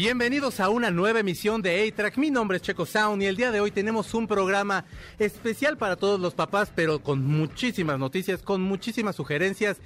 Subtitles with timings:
[0.00, 2.18] Bienvenidos a una nueva emisión de A-Track.
[2.18, 4.84] Mi nombre es Checo Sound y el día de hoy tenemos un programa
[5.18, 9.78] especial para todos los papás, pero con muchísimas noticias, con muchísimas sugerencias.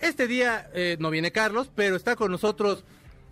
[0.00, 2.82] Este día eh, no viene Carlos, pero está con nosotros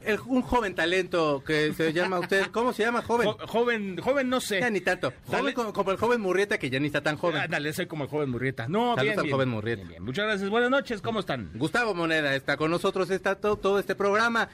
[0.04, 2.48] el- un joven talento que se llama usted.
[2.52, 3.26] ¿Cómo se llama, joven?
[3.26, 4.60] Jo- joven, joven no sé.
[4.60, 5.14] Ya ni tanto.
[5.26, 7.40] Joven como, como el joven Murrieta que ya ni está tan joven.
[7.40, 8.68] Ah, dale, soy como el joven Murrieta.
[8.68, 9.34] No, Saludos bien, al bien.
[9.34, 9.88] joven Murrieta.
[9.88, 10.02] Bien.
[10.02, 10.50] Muchas gracias.
[10.50, 11.50] Buenas noches, ¿cómo están?
[11.54, 14.50] Gustavo Moneda está con nosotros, está todo, todo este programa.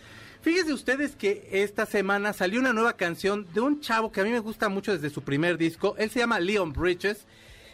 [0.47, 4.31] Fíjense ustedes que esta semana salió una nueva canción de un chavo que a mí
[4.31, 5.97] me gusta mucho desde su primer disco.
[5.99, 7.27] Él se llama Leon Bridges.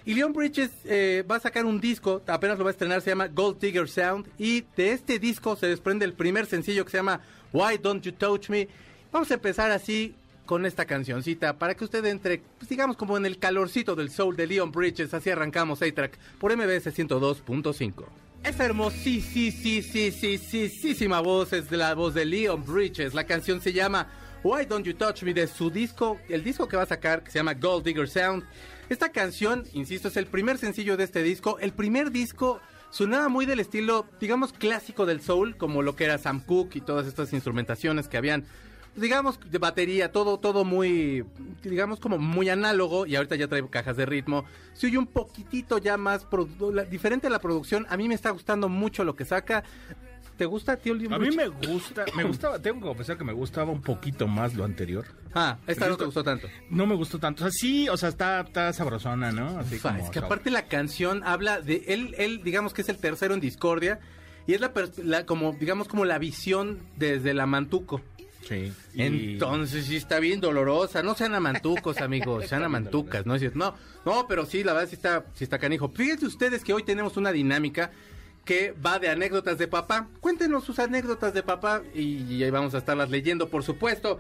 [0.07, 3.11] Y Leon Bridges eh, va a sacar un disco, apenas lo va a estrenar, se
[3.11, 4.27] llama Gold Digger Sound.
[4.39, 7.20] Y de este disco se desprende el primer sencillo que se llama
[7.53, 8.67] Why Don't You Touch Me.
[9.12, 10.15] Vamos a empezar así
[10.47, 14.34] con esta cancioncita para que usted entre, pues, digamos, como en el calorcito del soul
[14.34, 15.12] de Leon Bridges.
[15.12, 18.22] Así arrancamos A-Track por MBS 102.5.
[18.45, 19.21] Esa hermosísima
[21.21, 23.15] voz es la voz de Leon Bridges.
[23.15, 24.09] La canción se llama
[24.43, 27.31] Why Don't You Touch Me de su disco, el disco que va a sacar que
[27.31, 28.43] se llama Gold Digger Sound.
[28.89, 31.61] Esta canción, insisto, es el primer sencillo de este disco.
[31.61, 36.19] El primer disco sonaba muy del estilo, digamos, clásico del soul, como lo que era
[36.19, 38.45] Sam Cooke y todas estas instrumentaciones que habían
[38.97, 41.25] digamos, de batería, todo, todo muy,
[41.62, 44.45] digamos, como muy análogo, y ahorita ya trae cajas de ritmo.
[44.75, 46.27] Se oye un poquitito ya más,
[46.73, 47.87] la- diferente a la producción.
[47.89, 49.65] A mí me está gustando mucho lo que saca.
[50.37, 50.95] ¿Te gusta, tío?
[50.95, 54.27] Leon A mí me gusta, me gustaba, tengo que confesar que me gustaba un poquito
[54.27, 55.05] más lo anterior.
[55.34, 56.49] Ah, esta no te gustó tanto.
[56.71, 57.45] No me gustó tanto.
[57.45, 59.59] O sea, sí, o sea, está, está sabrosona, ¿no?
[59.59, 62.73] Así Ufa, como, es que o sea, aparte la canción habla de él, él digamos
[62.73, 64.01] que es el tercero en discordia
[64.47, 64.73] y es la,
[65.05, 68.01] la- como digamos como la visión desde la mantuco.
[68.53, 68.72] Sí.
[68.95, 71.03] y- Entonces sí está bien dolorosa.
[71.03, 73.37] No sean amantucos, amigos, sean amantucas, ¿no?
[73.54, 75.88] No, no, pero sí, la verdad sí está, sí está canijo.
[75.94, 77.91] Fíjense ustedes que hoy tenemos una dinámica
[78.44, 80.09] que va de anécdotas de papá.
[80.21, 84.19] Cuéntenos sus anécdotas de papá y, y ahí vamos a estarlas leyendo, por supuesto.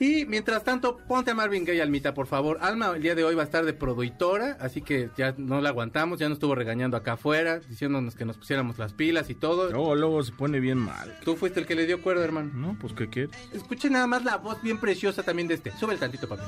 [0.00, 2.58] Y mientras tanto, ponte a Marvin Gaye, Almita, por favor.
[2.60, 5.68] Alma el día de hoy va a estar de productora, así que ya no la
[5.68, 9.70] aguantamos, ya nos estuvo regañando acá afuera, diciéndonos que nos pusiéramos las pilas y todo.
[9.70, 11.16] Luego, luego se pone bien mal.
[11.24, 12.50] Tú fuiste el que le dio cuerda, hermano.
[12.54, 13.30] No, pues, ¿qué quieres?
[13.52, 15.70] Escuchen nada más la voz bien preciosa también de este.
[15.72, 16.42] Sube el tantito, papi.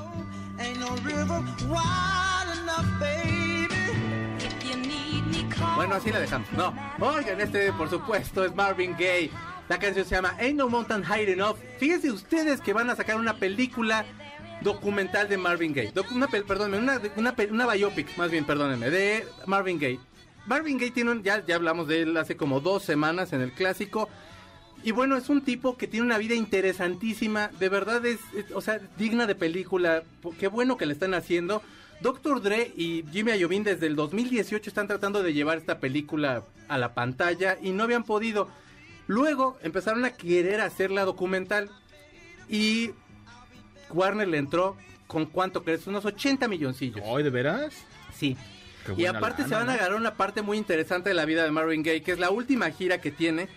[0.78, 0.96] No
[5.76, 6.50] Bueno, así la dejamos.
[6.52, 6.74] No.
[7.00, 9.30] Oigan, este, por supuesto, es Marvin Gaye.
[9.68, 11.56] La canción se llama Ain't No Mountain High Enough.
[11.78, 14.04] Fíjense ustedes que van a sacar una película
[14.62, 15.92] documental de Marvin Gaye.
[15.92, 16.78] Doc- una, perdónenme,
[17.16, 20.00] una, una, biopic, más bien, perdónenme, de Marvin Gaye.
[20.46, 23.52] Marvin Gaye tiene un, ya, ya hablamos de él hace como dos semanas en el
[23.52, 24.08] clásico.
[24.84, 28.20] Y bueno, es un tipo que tiene una vida interesantísima, de verdad es,
[28.54, 30.04] o sea, digna de película.
[30.38, 31.62] Qué bueno que le están haciendo.
[32.02, 32.40] Dr.
[32.42, 36.94] Dre y Jimmy Iovine desde el 2018 están tratando de llevar esta película a la
[36.94, 38.48] pantalla y no habían podido.
[39.06, 41.70] Luego empezaron a querer hacer la documental
[42.48, 42.90] y
[43.90, 47.00] Warner le entró con cuánto crees, unos 80 milloncillos.
[47.04, 47.74] ¿Hoy de veras?
[48.14, 48.36] Sí.
[48.84, 51.44] Qué Y aparte lana, se van a agarrar una parte muy interesante de la vida
[51.44, 53.48] de Marvin Gaye, que es la última gira que tiene.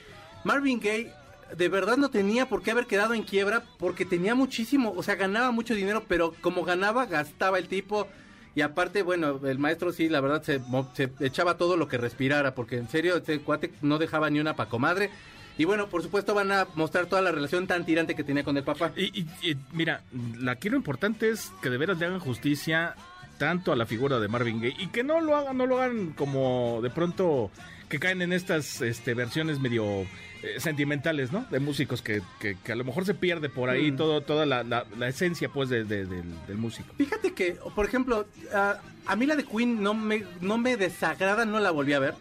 [0.43, 1.11] Marvin Gaye
[1.55, 5.15] de verdad no tenía por qué haber quedado en quiebra porque tenía muchísimo, o sea,
[5.15, 8.07] ganaba mucho dinero, pero como ganaba, gastaba el tipo.
[8.55, 10.59] Y aparte, bueno, el maestro sí, la verdad, se,
[10.93, 14.55] se echaba todo lo que respirara, porque en serio, este cuate no dejaba ni una
[14.55, 15.11] pa' comadre.
[15.59, 18.55] Y bueno, por supuesto van a mostrar toda la relación tan tirante que tenía con
[18.57, 18.91] el papá.
[18.95, 20.01] Y, y- y, mira,
[20.49, 22.95] aquí lo importante es que de veras le hagan justicia
[23.37, 26.13] tanto a la figura de Marvin Gaye y que no lo hagan, no lo hagan
[26.13, 27.51] como de pronto
[27.89, 30.01] que caen en estas este, versiones medio
[30.43, 31.45] eh, sentimentales, ¿no?
[31.51, 33.97] De músicos que, que, que a lo mejor se pierde por ahí Mm.
[33.97, 36.93] todo, toda la, la- la esencia pues de- de- del, del músico.
[36.97, 38.77] Fíjate que, por ejemplo, a,
[39.07, 42.13] a mí la de Queen no me, no me desagrada, no la volví a ver.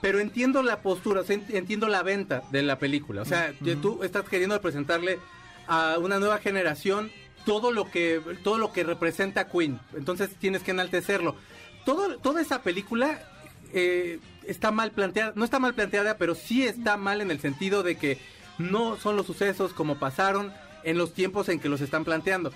[0.00, 3.22] Pero entiendo la postura, o sea, ent- entiendo la venta de la película.
[3.22, 5.18] O sea, que tú estás queriendo presentarle
[5.66, 7.10] a una nueva generación
[7.44, 9.78] todo lo que todo lo que representa Queen.
[9.94, 11.36] Entonces tienes que enaltecerlo.
[11.84, 13.20] Todo, toda esa película
[13.72, 15.32] eh, está mal planteada.
[15.36, 18.18] No está mal planteada, pero sí está mal en el sentido de que
[18.58, 22.52] no son los sucesos como pasaron en los tiempos en que los están planteando.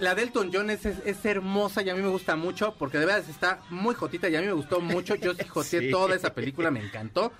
[0.00, 2.98] La de Elton John es, es- es hermosa y a mí me gusta mucho porque
[2.98, 5.14] de verdad está muy jotita y a mí me gustó mucho.
[5.14, 5.90] Yo sí joteé Sí.
[5.90, 7.32] toda esa película, me encantó.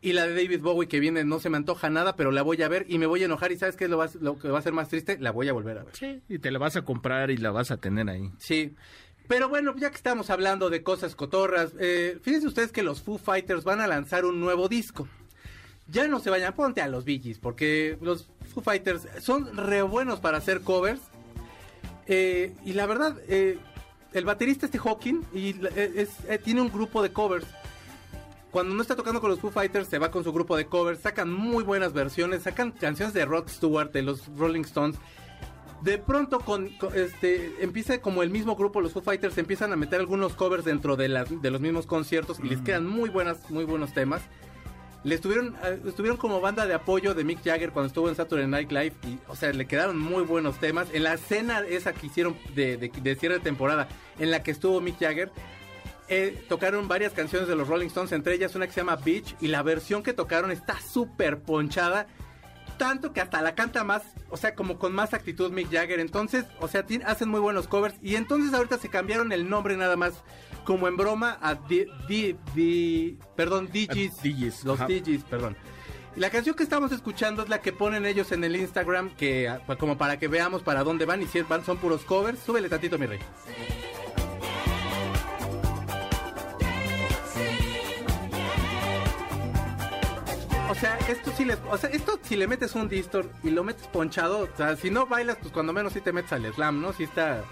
[0.00, 2.62] Y la de David Bowie que viene no se me antoja nada, pero la voy
[2.62, 3.50] a ver y me voy a enojar.
[3.52, 5.18] ¿Y sabes qué es lo, lo que va a ser más triste?
[5.18, 5.96] La voy a volver a ver.
[5.96, 8.30] Sí, y te la vas a comprar y la vas a tener ahí.
[8.38, 8.74] Sí.
[9.26, 13.18] Pero bueno, ya que estamos hablando de cosas cotorras, eh, fíjense ustedes que los Foo
[13.18, 15.08] Fighters van a lanzar un nuevo disco.
[15.88, 19.82] Ya no se vayan, ponte a los Bee Gees, porque los Foo Fighters son re
[19.82, 21.00] buenos para hacer covers.
[22.08, 23.58] Eh, y la verdad, eh,
[24.14, 27.46] el baterista este Hawking y eh, es- eh, tiene un grupo de covers.
[28.50, 31.00] Cuando no está tocando con los Foo Fighters, se va con su grupo de covers,
[31.00, 34.96] sacan muy buenas versiones, sacan canciones de Rod Stewart, de los Rolling Stones.
[35.82, 39.76] De pronto con, con- este empieza como el mismo grupo, los Foo Fighters empiezan a
[39.76, 43.48] meter algunos covers dentro de, las, de los mismos conciertos y les quedan muy buenas,
[43.50, 44.22] muy buenos temas.
[45.04, 48.46] Le estuvieron, eh, estuvieron como banda de apoyo de Mick Jagger cuando estuvo en Saturday
[48.48, 50.88] Night Live y, o sea, le quedaron muy buenos temas.
[50.92, 54.80] En la escena esa que hicieron de, de- cierre de temporada, en la que estuvo
[54.80, 55.30] Mick Jagger,
[56.08, 59.36] eh, tocaron varias canciones de los Rolling Stones, entre ellas una que se llama Beach,
[59.40, 62.06] y la versión que tocaron está súper ponchada,
[62.76, 66.00] tanto que hasta la canta más, o sea, como con más actitud Mick Jagger.
[66.00, 69.96] Entonces, o sea, hacen muy buenos covers, y entonces ahorita se cambiaron el nombre nada
[69.96, 70.14] más,
[70.68, 74.86] como en broma, a Di, Di- Di- perdón, DJs, A DJs, los ajá.
[74.86, 75.56] DJs, perdón.
[76.14, 79.62] La canción que estamos escuchando es la que ponen ellos en el Instagram, que ah,
[79.78, 82.38] como para que veamos para dónde van y si van son puros covers.
[82.40, 83.18] Súbele tantito, mi rey.
[90.70, 93.64] O sea, esto sí les, o sea, esto si le metes un distor y lo
[93.64, 96.82] metes ponchado, o sea, si no bailas, pues cuando menos sí te metes al slam,
[96.82, 96.92] ¿no?
[96.92, 97.42] Sí está,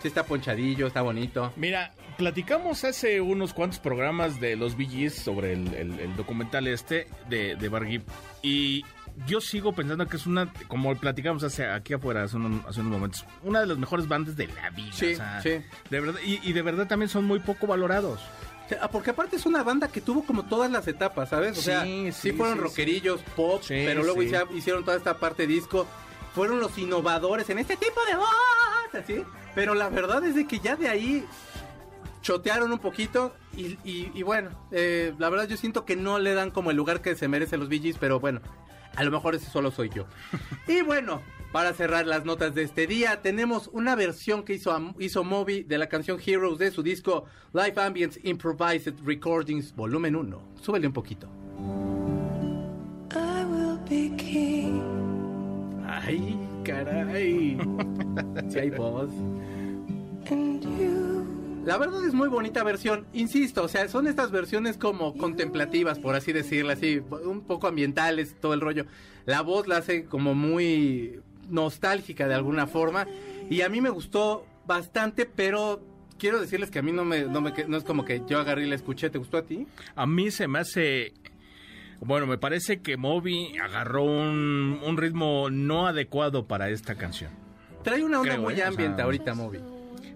[0.00, 1.52] sí está ponchadillo, está bonito.
[1.56, 7.06] Mira, platicamos hace unos cuantos programas de los Gees sobre el, el- el documental este
[7.28, 8.02] de, de Bar Gibb,
[8.42, 8.84] y
[9.26, 12.92] yo sigo pensando que es una, como platicamos hace aquí afuera hace, unos- hace unos
[12.92, 14.92] momentos, una de las mejores bandas de la vida.
[14.92, 15.60] Sí, o sea, sí.
[15.90, 18.20] De verdad, y, y de verdad también son muy poco valorados.
[18.68, 21.58] Sea, porque aparte es una banda que tuvo como todas las etapas, ¿sabes?
[21.58, 25.46] O sea, Sí, sí, sí, fueron sí, rockerillos, pop, pero luego hicieron toda esta parte
[25.48, 25.86] disco.
[26.36, 28.28] Fueron los innovadores en este tipo de voz,
[28.98, 29.22] así.
[29.54, 31.24] Pero la verdad es de que ya de ahí
[32.22, 36.34] chotearon un poquito y, y- y bueno, eh, la verdad yo siento que no le
[36.34, 38.40] dan como el lugar que se merecen los Gees, pero bueno,
[38.96, 40.04] a lo mejor ese solo soy yo.
[40.68, 41.22] y bueno,
[41.52, 45.78] para cerrar las notas de este día, tenemos una versión que hizo, hizo Moby de
[45.78, 50.42] la canción Heroes de su disco Live Ambience Improvised Recordings Volumen 1.
[50.60, 51.26] Súbele un poquito.
[53.12, 54.80] I will be king.
[55.88, 57.58] Ay, caray.
[58.48, 59.10] Si hay voz.
[61.64, 66.14] La verdad es muy bonita versión, insisto, o sea, son estas versiones como contemplativas, por
[66.14, 68.86] así decirlo, así, un poco ambientales, todo el rollo.
[69.26, 71.20] La voz la hace como muy
[71.50, 73.06] nostálgica de alguna forma,
[73.50, 75.82] y a mí me gustó bastante, pero
[76.18, 78.76] quiero decirles que a mí no me, no es como que yo agarré y la
[78.76, 79.66] escuché, ¿te gustó a ti?
[79.96, 81.12] A mí se me hace...
[82.00, 87.30] Bueno, me parece que Moby agarró un, un ritmo no adecuado para esta canción.
[87.82, 88.62] Trae una onda Creo, muy ¿eh?
[88.64, 89.58] O ambient sea, ahorita, Moby.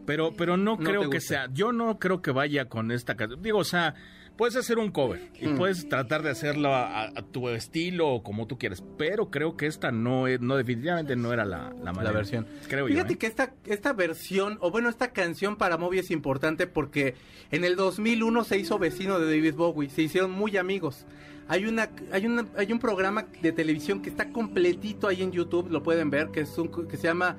[0.06, 3.42] Pero, pero no, creo que sea, yo no creo que vaya con esta canción.
[3.42, 3.94] Digo, o sea,
[4.36, 5.56] puedes hacer un cover y Mm.
[5.56, 9.66] puedes tratar de hacerlo a, a tu estilo o como tú quieras, pero creo que
[9.66, 12.46] esta no es, no definitivamente no era la, la, versión.
[12.68, 13.14] Creo Fíjate yo.
[13.14, 13.18] ¿eh?
[13.18, 17.14] que esta, esta versión, o bueno, esta canción para Moby es importante porque
[17.50, 21.06] en el 2001 se hizo vecino de David Bowie, se hicieron muy amigos.
[21.48, 25.70] Hay una, hay una, hay un programa de televisión que está completito ahí en YouTube,
[25.70, 27.36] lo pueden ver, que es un, que se llama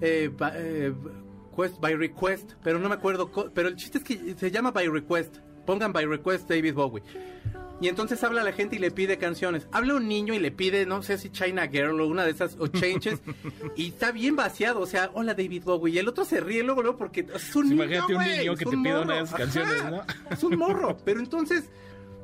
[0.00, 0.92] eh, ba- eh,
[1.56, 4.88] Quest by Request, pero no me acuerdo, pero el chiste es que se llama by
[4.88, 5.38] Request.
[5.66, 7.02] Pongan by Request David Bowie.
[7.80, 9.68] Y entonces habla la gente y le pide canciones.
[9.70, 12.56] Habla un niño y le pide, no sé si China Girl o una de esas,
[12.58, 13.20] o Changes.
[13.76, 15.94] y está bien vaciado, o sea, hola David Bowie.
[15.94, 17.84] Y el otro se ríe luego, luego porque es un Sí, niño.
[17.84, 19.02] imagínate un niño que un te pida morro.
[19.02, 20.02] una de esas canciones, ¿no?
[20.30, 20.96] Es un morro.
[21.04, 21.70] Pero entonces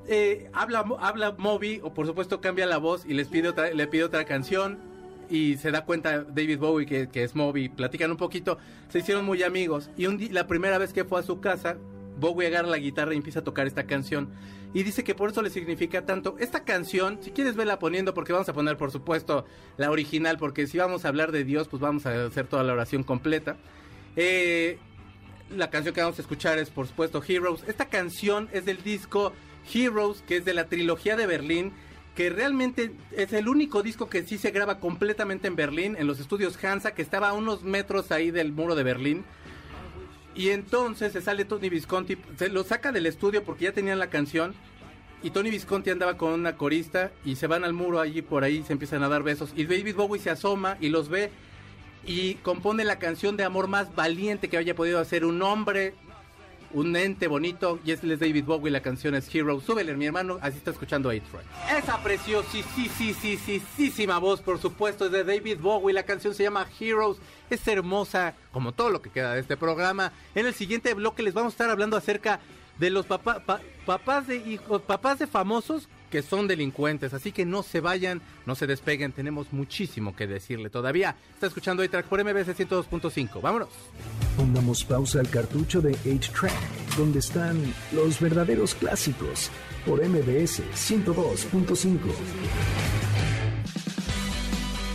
[0.08, 3.86] eh, habla, habla Moby, o por supuesto cambia la voz y les pide otra, le
[3.86, 4.78] pide otra canción.
[5.30, 7.70] Y se da cuenta David Bowie que, es Moby.
[7.70, 8.58] Platican un poquito.
[8.90, 9.90] Se hicieron muy amigos.
[9.96, 11.76] Y la primera vez que fue a su casa,
[12.18, 14.28] Bowie agarra la guitarra y empieza a tocar esta canción.
[14.74, 16.36] Y dice que por eso le significa tanto.
[16.38, 19.46] Esta canción, si quieres verla poniendo, porque vamos a poner, por supuesto,
[19.76, 22.74] la original, porque si vamos a hablar de Dios, pues vamos a hacer toda la
[22.74, 23.56] oración completa.
[24.16, 24.78] Eh,
[25.50, 27.62] la canción que vamos a escuchar es, por supuesto, Heroes.
[27.66, 29.32] Esta canción es del disco
[29.72, 31.72] Heroes, que es de la trilogía de Berlín,
[32.14, 36.20] que realmente es el único disco que sí se graba completamente en Berlín, en los
[36.20, 39.24] estudios Hansa, que estaba a unos metros ahí del muro de Berlín.
[40.34, 44.10] Y entonces se sale Tony Visconti, se lo saca del estudio porque ya tenían la
[44.10, 44.54] canción.
[45.22, 48.62] Y Tony Visconti andaba con una corista y se van al muro allí por ahí,
[48.62, 49.52] se empiezan a dar besos.
[49.56, 51.30] Y David Bowie se asoma y los ve
[52.06, 55.94] y compone la canción de amor más valiente que haya podido hacer un hombre
[56.74, 59.60] un ente bonito, y es David Bowie, la canción es Hero.
[59.60, 61.44] Súbele, mi hermano, así está escuchando A-Track.
[61.82, 67.66] Esa preciosísima voz, por supuesto, es de David Bowie, la canción se llama Heroes, es
[67.68, 70.12] hermosa, como todo lo que queda de este programa.
[70.34, 72.40] En el siguiente bloque les vamos a estar hablando acerca
[72.78, 77.44] de los papá- pa- papás de hijos, papás de famosos que son delincuentes, así que
[77.44, 81.16] no se vayan, no se despeguen, tenemos muchísimo que decirle todavía.
[81.34, 83.40] Está escuchando A-Track por MBS 102.5.
[83.40, 83.70] Vámonos.
[84.36, 89.50] Pongamos pausa al cartucho de 8-Track, donde están los verdaderos clásicos,
[89.84, 91.98] por MBS 102.5.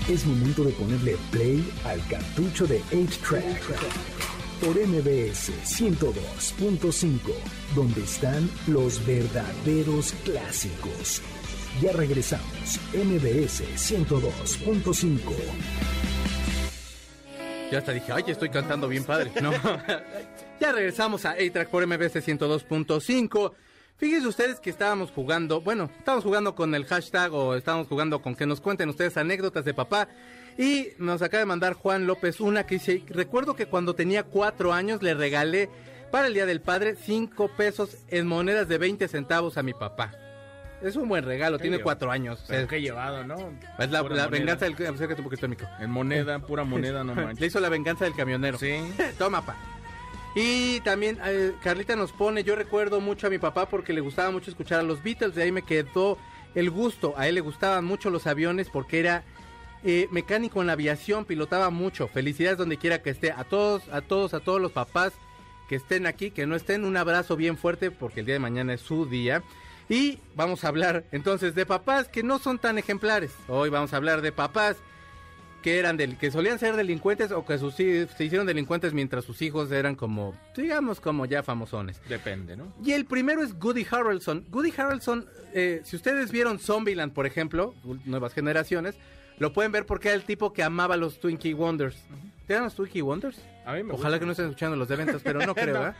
[0.07, 4.28] Es momento de ponerle play al cartucho de 8-Track,
[4.61, 7.19] por MBS 102.5,
[7.75, 11.21] donde están los verdaderos clásicos.
[11.81, 15.19] Ya regresamos, MBS 102.5.
[17.71, 19.31] Ya hasta dije, ay, estoy cantando bien padre.
[19.41, 19.51] No.
[20.59, 23.53] ya regresamos a A-Track por MBS 102.5.
[23.97, 28.35] Fíjense ustedes que estábamos jugando, bueno, estábamos jugando con el hashtag o estábamos jugando con
[28.35, 30.07] que nos cuenten ustedes anécdotas de papá.
[30.59, 34.73] Y nos acaba de mandar Juan López una que dice, recuerdo que cuando tenía cuatro
[34.73, 35.69] años le regalé
[36.11, 40.11] para el Día del Padre cinco pesos en monedas de 20 centavos a mi papá.
[40.81, 42.43] Es un buen regalo, tiene cuatro años.
[42.45, 43.53] Pero Es, qué llevado, ¿no?
[43.79, 44.73] es la, venganza del...
[44.73, 45.67] Acércate un poquito al micro.
[45.79, 47.47] En moneda, pura moneda, no Le manches.
[47.47, 48.57] hizo la venganza del camionero.
[48.57, 48.79] Sí.
[49.17, 49.55] Toma, pa.
[50.35, 54.29] Y también eh, Carlita nos pone, yo recuerdo mucho a mi papá porque le gustaba
[54.29, 56.17] mucho escuchar a los Beatles, de ahí me quedó
[56.53, 57.13] el gusto.
[57.15, 59.23] A él le gustaban mucho los aviones porque era
[59.83, 62.07] eh, mecánico en la aviación, pilotaba mucho.
[62.07, 63.31] Felicidades donde quiera que esté.
[63.31, 65.13] A todos, a todos, a todos los papás
[65.67, 68.73] que estén aquí, que no estén, un abrazo bien fuerte porque el día de mañana
[68.73, 69.43] es su día.
[69.87, 73.31] Y vamos a hablar entonces de papás que no son tan ejemplares.
[73.47, 74.77] Hoy vamos a hablar de papás
[75.61, 79.41] que eran del que solían ser delincuentes o que sus, se hicieron delincuentes mientras sus
[79.41, 82.01] hijos eran como digamos como ya famosones.
[82.07, 82.73] Depende, ¿no?
[82.83, 84.45] Y el primero es Goody Harrelson.
[84.49, 87.73] Goody Harrelson, eh, si ustedes vieron Zombieland, por ejemplo,
[88.05, 88.95] nuevas generaciones,
[89.39, 91.97] lo pueden ver porque era el tipo que amaba los Twinkie Wonders.
[92.45, 93.39] ¿Te eran los Twinkie Wonders?
[93.65, 95.93] A mí me Ojalá que no estén escuchando los de ventas, pero no creo, ¿eh?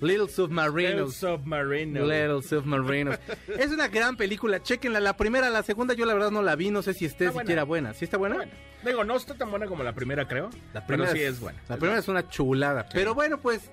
[0.00, 1.14] Little Little Submarinos.
[1.14, 2.04] Submarino.
[2.04, 3.18] Little Submarinos.
[3.58, 5.00] es una gran película, chequenla.
[5.00, 7.32] La primera, la segunda yo la verdad no la vi, no sé si esté Está
[7.32, 7.44] buena.
[7.46, 7.94] siquiera buena.
[7.94, 8.44] ¿Sí está buena?
[8.84, 10.50] Digo, no está tan buena como la primera, creo.
[10.74, 11.60] La pero primera sí es buena.
[11.68, 12.86] La primera es una chulada.
[12.92, 13.70] Pero bueno, pues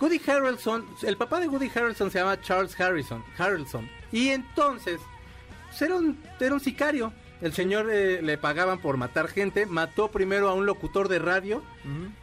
[0.00, 3.88] Woody Harrelson, el papá de Woody Harrelson se llama Charles Harrison, Harrelson.
[4.12, 5.00] Y entonces,
[5.66, 7.12] pues, era un, era un sicario.
[7.42, 9.66] El señor eh, le pagaban por matar gente.
[9.66, 11.62] Mató primero a un locutor de radio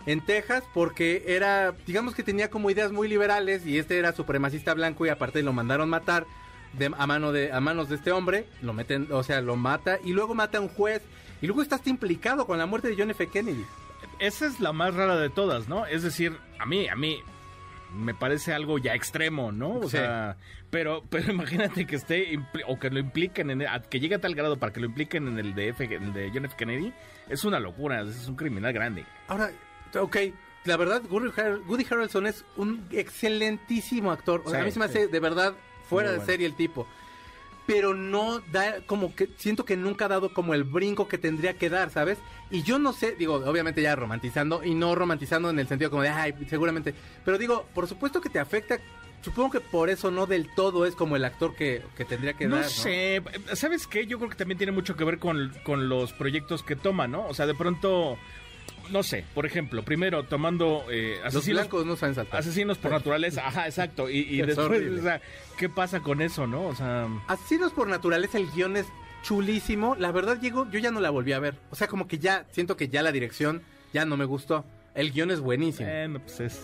[0.06, 4.74] en Texas porque era, digamos que tenía como ideas muy liberales y este era supremacista
[4.74, 6.26] blanco y aparte lo mandaron matar
[6.74, 8.48] de, a, mano de, a manos de este hombre.
[8.62, 11.02] Lo meten, o sea, lo mata y luego mata a un juez.
[11.42, 13.28] Y luego está hasta implicado con la muerte de John F.
[13.28, 13.66] Kennedy.
[14.20, 15.86] Esa es la más rara de todas, ¿no?
[15.86, 17.22] Es decir, a mí, a mí
[17.94, 19.76] me parece algo ya extremo, ¿no?
[19.80, 19.92] O Sí.
[19.98, 20.38] sea,
[20.70, 24.36] pero, pero imagínate que esté o que lo impliquen en a- que llegue a tal
[24.36, 26.56] grado para que lo impliquen en el de F, el de John F.
[26.58, 26.94] Kennedy,
[27.30, 29.06] es una locura, es un criminal grande.
[29.28, 29.52] Ahora,
[30.00, 30.18] ok,
[30.66, 34.42] la verdad, Woody, Har- Woody Harrelson es un excelentísimo actor.
[34.46, 34.98] O sea, Sí, a mí se me sí.
[34.98, 35.54] hace de verdad
[35.90, 36.88] fuera de serie el tipo.
[37.66, 41.54] Pero no da, como que siento que nunca ha dado como el brinco que tendría
[41.58, 42.18] que dar, ¿sabes?
[42.52, 46.04] Y yo no sé, digo, obviamente ya romantizando y no romantizando en el sentido como
[46.04, 46.94] de, ay, seguramente.
[47.24, 48.80] Pero digo, por supuesto que te afecta.
[49.22, 52.46] Supongo que por eso no del todo es como el actor que, que tendría que
[52.46, 52.66] No dar.
[52.66, 54.06] sé, ¿sabes qué?
[54.06, 57.26] Yo creo que también tiene mucho que ver con, con los proyectos que toma, ¿no?
[57.28, 58.18] O sea, de pronto,
[58.92, 62.40] no sé, por ejemplo, primero tomando eh, Los asesinos, blancos no saben saltar.
[62.40, 65.00] asesinos por naturaleza, ajá, exacto, y, y Es después, horrible.
[65.00, 65.22] o sea,
[65.58, 66.68] ¿qué pasa con eso, no?
[66.68, 67.08] O sea...
[67.28, 68.86] Asesinos por naturaleza, el guion es
[69.24, 69.96] chulísimo.
[69.96, 71.56] La verdad, Diego, yo ya no la volví a ver.
[71.72, 73.62] O sea, como que ya, siento que ya la dirección
[73.94, 74.66] ya no me gustó.
[74.96, 75.88] El guion es buenísimo.
[75.90, 76.62] Bueno, pues es...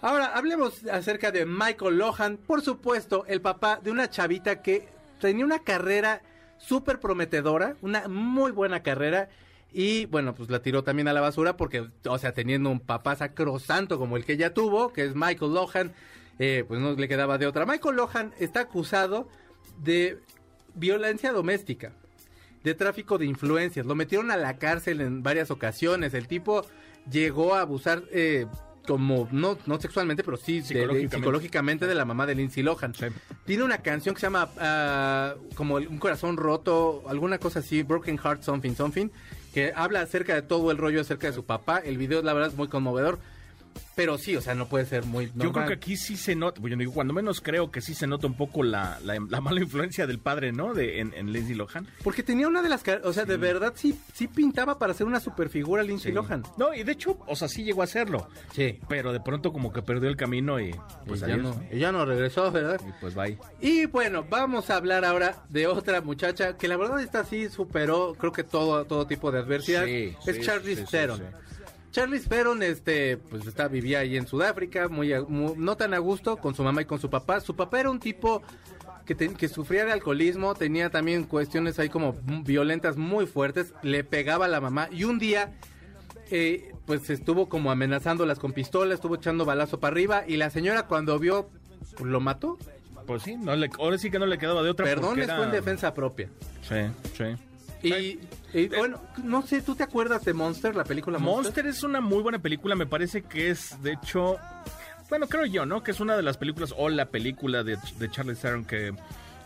[0.00, 2.36] Ahora, hablemos acerca de Michael Lohan.
[2.36, 4.88] Por supuesto, el papá de una chavita que
[5.20, 6.22] tenía una carrera
[6.58, 9.28] súper prometedora, una muy buena carrera.
[9.72, 13.16] Y bueno, pues la tiró también a la basura porque, o sea, teniendo un papá
[13.16, 15.92] sacrosanto como el que ella tuvo, que es Michael Lohan,
[16.38, 17.64] eh, pues no le quedaba de otra.
[17.64, 19.28] Michael Lohan está acusado
[19.82, 20.18] de
[20.74, 21.92] violencia doméstica,
[22.64, 23.86] de tráfico de influencias.
[23.86, 26.14] Lo metieron a la cárcel en varias ocasiones.
[26.14, 26.64] El tipo
[27.10, 28.46] llegó a abusar, eh,
[28.86, 31.86] como, no, no sexualmente, pero sí de- de- Psicológicamente.
[31.86, 32.94] de la mamá de Lindsay Lohan.
[32.94, 33.06] Sí.
[33.46, 38.18] Tiene una canción que se llama ah, como un corazón roto, alguna cosa así, Broken
[38.18, 39.08] Heart Something Something,
[39.52, 41.78] que habla acerca de todo el rollo acerca de su papá.
[41.78, 43.18] El video, la verdad, es muy conmovedor.
[43.94, 45.46] Pero sí, o sea, no puede ser muy normal.
[45.46, 48.06] Yo creo que aquí sí se nota, bueno, digo, cuando menos creo que sí se
[48.06, 50.72] nota un poco la, la, la mala influencia del padre, ¿no?
[50.74, 51.86] De, en, en Lindsay Lohan.
[52.02, 52.82] Porque tenía una de las...
[53.04, 56.14] O sea, de verdad sí, sí pintaba para ser una superfigura Lindsay Sí.
[56.14, 56.42] Lohan.
[56.56, 58.28] No, y de hecho, o sea, sí llegó a hacerlo.
[58.52, 58.78] Sí.
[58.88, 60.74] Pero de pronto como que perdió el camino y
[61.06, 62.80] pues ya no, y ya no regresó, ¿verdad?
[62.86, 63.38] Y pues bye.
[63.60, 68.14] Y bueno, vamos a hablar ahora de otra muchacha que la verdad esta sí superó,
[68.18, 69.84] creo que todo, todo tipo de adversidad.
[69.84, 71.22] Sí, es sí, Charlize sí, sí, Theron.
[71.92, 75.98] Charlize Theron, este, pues está, vivía ahí en Sudáfrica, muy, a- mu- no tan a
[75.98, 77.40] gusto con su mamá y con su papá.
[77.40, 78.42] Su papá era un tipo
[79.06, 84.04] que, te- que sufría de alcoholismo, tenía también cuestiones ahí como violentas muy fuertes, le
[84.04, 85.52] pegaba a la mamá y un día
[86.30, 90.86] eh, pues estuvo como amenazándolas con pistola, estuvo echando balazo para arriba y la señora
[90.86, 91.50] cuando vio
[91.96, 92.58] pues, lo mató.
[93.06, 95.44] Pues sí, no le, ahora sí que no le quedaba de otra Perdón, porque fue
[95.44, 96.30] en defensa propia.
[96.62, 96.76] Sí,
[97.18, 97.24] sí.
[97.82, 98.18] Y,
[98.54, 101.44] y, bueno, no sé, ¿tú te acuerdas de Monster, la película Monster?
[101.44, 104.36] Monster es una muy buena película, me parece que es, de hecho,
[105.08, 105.82] bueno, creo yo, ¿no?
[105.82, 108.92] Que es una de las películas o la película de, de Charlie Theron que,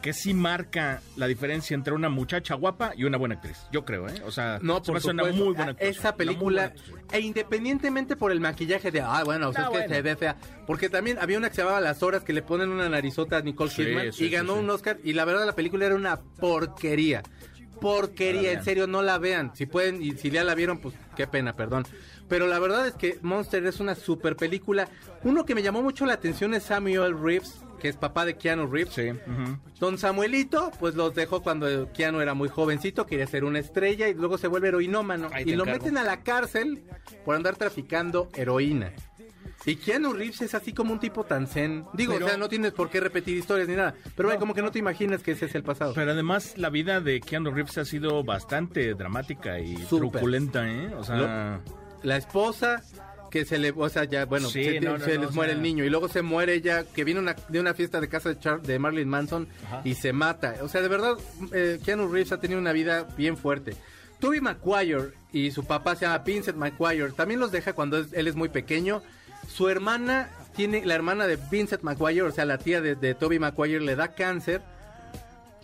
[0.03, 3.57] que sí marca la diferencia entre una muchacha guapa y una buena actriz.
[3.73, 4.23] Yo creo, ¿eh?
[4.25, 6.73] O sea, No, se me hace una muy buena Ah, actuación, Esa película,
[7.11, 9.95] e independientemente por el maquillaje de, ah, bueno, o sea, Ah, es que bueno.
[9.95, 10.37] se ve fea.
[10.67, 13.41] Porque también había una que se llamaba Las Horas que le ponen una narizota a
[13.41, 14.59] Nicole Sí, Kidman sí, y ganó sí.
[14.61, 14.99] un Oscar.
[15.03, 17.23] Y la verdad, la película era una porquería.
[17.81, 19.53] Porquería, en serio, no la vean.
[19.55, 21.85] Si pueden, y si ya la vieron, pues qué pena, perdón.
[22.29, 24.89] Pero la verdad es que Monster es una super película.
[25.23, 28.67] Uno que me llamó mucho la atención es Samuel Reeves, que es papá de Keanu
[28.67, 28.95] Reeves.
[28.95, 29.13] Sí.
[29.79, 34.15] Don Samuelito, pues los dejó cuando Keanu era muy jovencito, quería ser una estrella y
[34.15, 35.31] luego se vuelve heroinómano.
[35.45, 36.83] Y lo meten a la cárcel
[37.25, 38.93] por andar traficando heroína.
[39.67, 41.85] Y Keanu Reeves es así como un tipo tan zen.
[41.93, 43.95] Digo, Pero- o sea, no tienes por qué repetir historias ni nada.
[44.17, 45.93] Pero bueno, como que no te imaginas que ese es el pasado.
[45.95, 50.13] Pero además la vida de Keanu Reeves ha sido bastante dramática y Súper.
[50.13, 50.95] truculenta, ¿eh?
[50.95, 51.61] O sea,
[52.03, 52.83] La esposa
[53.31, 55.51] que se le, o sea, ya, bueno, Sí, se, no, no, se no, les muere
[55.51, 58.09] sea- el niño y luego se muere ella, que viene una, de una fiesta de
[58.09, 59.81] casa de, Char- de Marilyn Manson Ajá.
[59.85, 60.55] y se mata.
[60.63, 61.17] O sea, de verdad,
[61.53, 63.75] eh, Keanu Reeves ha tenido una vida bien fuerte.
[64.21, 68.29] Tobey Maguire y su papá se llama Vincent Maguire, también los deja cuando es- él
[68.29, 69.03] es muy pequeño.
[69.49, 73.39] Su hermana tiene, la hermana de Vincent Maguire, o sea, la tía de, de Tobey
[73.39, 74.63] Maguire le da cáncer.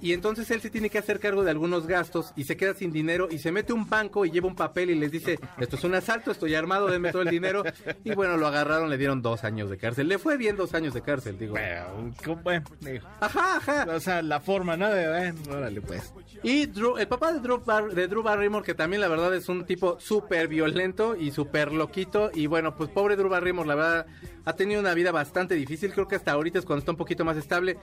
[0.03, 2.93] Y entonces él se tiene que hacer cargo de algunos gastos y se queda sin
[2.93, 5.77] dinero y se mete a un banco y lleva un papel y les dice, esto
[5.77, 7.63] es un asalto, estoy armado, denme todo el dinero.
[8.05, 10.09] Y bueno, lo agarraron, le dieron dos años de cárcel.
[10.09, 11.53] Le fue bien dos años de cárcel, digo.
[11.53, 13.87] bueno, ¿cómo- bueno, digo, Ajá, ajá.
[13.95, 14.89] o sea, la forma, ¿no?
[14.91, 16.13] De, órale, pues.
[16.43, 19.49] Y Drew- el papá de Drew, Bar- de Drew Barrymore, que también la verdad es
[19.49, 22.31] un tipo súper violento y súper loquito.
[22.35, 24.07] Y bueno, pues pobre Drew Barrymore, la verdad,
[24.45, 25.93] ha tenido una vida bastante difícil.
[25.93, 27.79] Creo que hasta ahorita es cuando está un poquito más estable.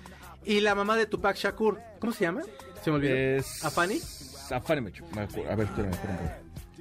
[0.45, 2.41] Y la mamá de Tupac Shakur, ¿cómo se llama?
[2.83, 3.15] Se me olvidó.
[3.15, 3.63] Es...
[3.65, 3.99] ¿A Fanny?
[4.51, 6.31] A Fanny, me A ver, espérame, espérame.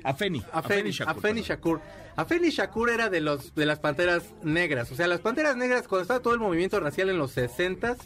[0.05, 0.43] A Fanny.
[0.53, 2.51] A Fanny, Shakur, a Fanny perdón.
[2.51, 2.91] Shakur.
[2.91, 4.91] Era de los de las panteras negras.
[4.93, 7.97] O sea, las panteras negras, cuando estaba todo el movimiento racial en los 60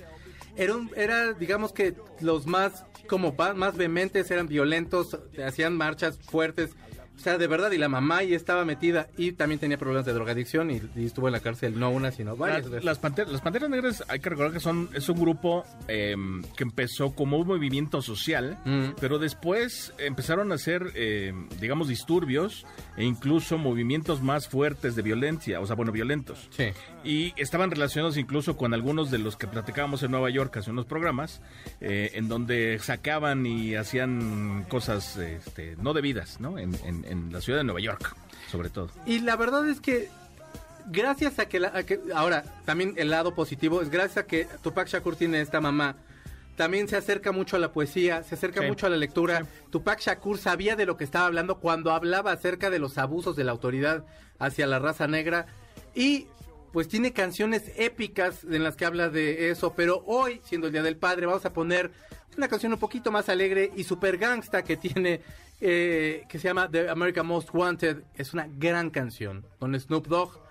[0.56, 6.70] era, un- era digamos que los más como más vehementes, eran violentos, hacían marchas fuertes.
[7.22, 10.12] O sea, de verdad, y la mamá ahí estaba metida y también tenía problemas de
[10.12, 12.84] drogadicción y, y estuvo en la cárcel no una, sino varias Las, veces.
[12.84, 16.16] las, panter- las Panteras Negras, hay que recordar que son es un grupo eh,
[16.56, 18.94] que empezó como un movimiento social, Mm.
[19.00, 25.60] pero después empezaron a hacer, eh, digamos, disturbios e incluso movimientos más fuertes de violencia,
[25.60, 26.48] o sea, bueno, violentos.
[26.50, 26.70] Sí.
[27.04, 30.86] Y estaban relacionados incluso con algunos de los que platicábamos en Nueva York hace unos
[30.86, 31.40] programas,
[31.80, 36.58] eh, en donde sacaban y hacían cosas este, no debidas, ¿no?
[36.58, 38.14] En, en- en la ciudad de Nueva York,
[38.50, 38.90] sobre todo.
[39.06, 40.08] Y la verdad es que
[40.90, 44.46] gracias a que, la- a que- ahora también el lado positivo es gracias a que
[44.62, 45.96] Tupac Shakur tiene esta mamá.
[46.56, 48.66] También se acerca mucho a la poesía, se acerca Sí.
[48.66, 49.46] mucho a la lectura.
[49.70, 53.44] Tupac Shakur sabía de lo que estaba hablando cuando hablaba acerca de los abusos de
[53.44, 54.04] la autoridad
[54.38, 55.46] hacia la raza negra
[55.94, 56.26] y
[56.72, 60.82] pues tiene canciones épicas en las que habla de eso, pero hoy, siendo el Día
[60.82, 61.90] del Padre, vamos a poner
[62.36, 65.20] una canción un poquito más alegre y super gangsta que tiene,
[65.64, 68.02] eh, que se llama The American Most Wanted.
[68.16, 70.42] Es una gran canción con Snoop Dogg.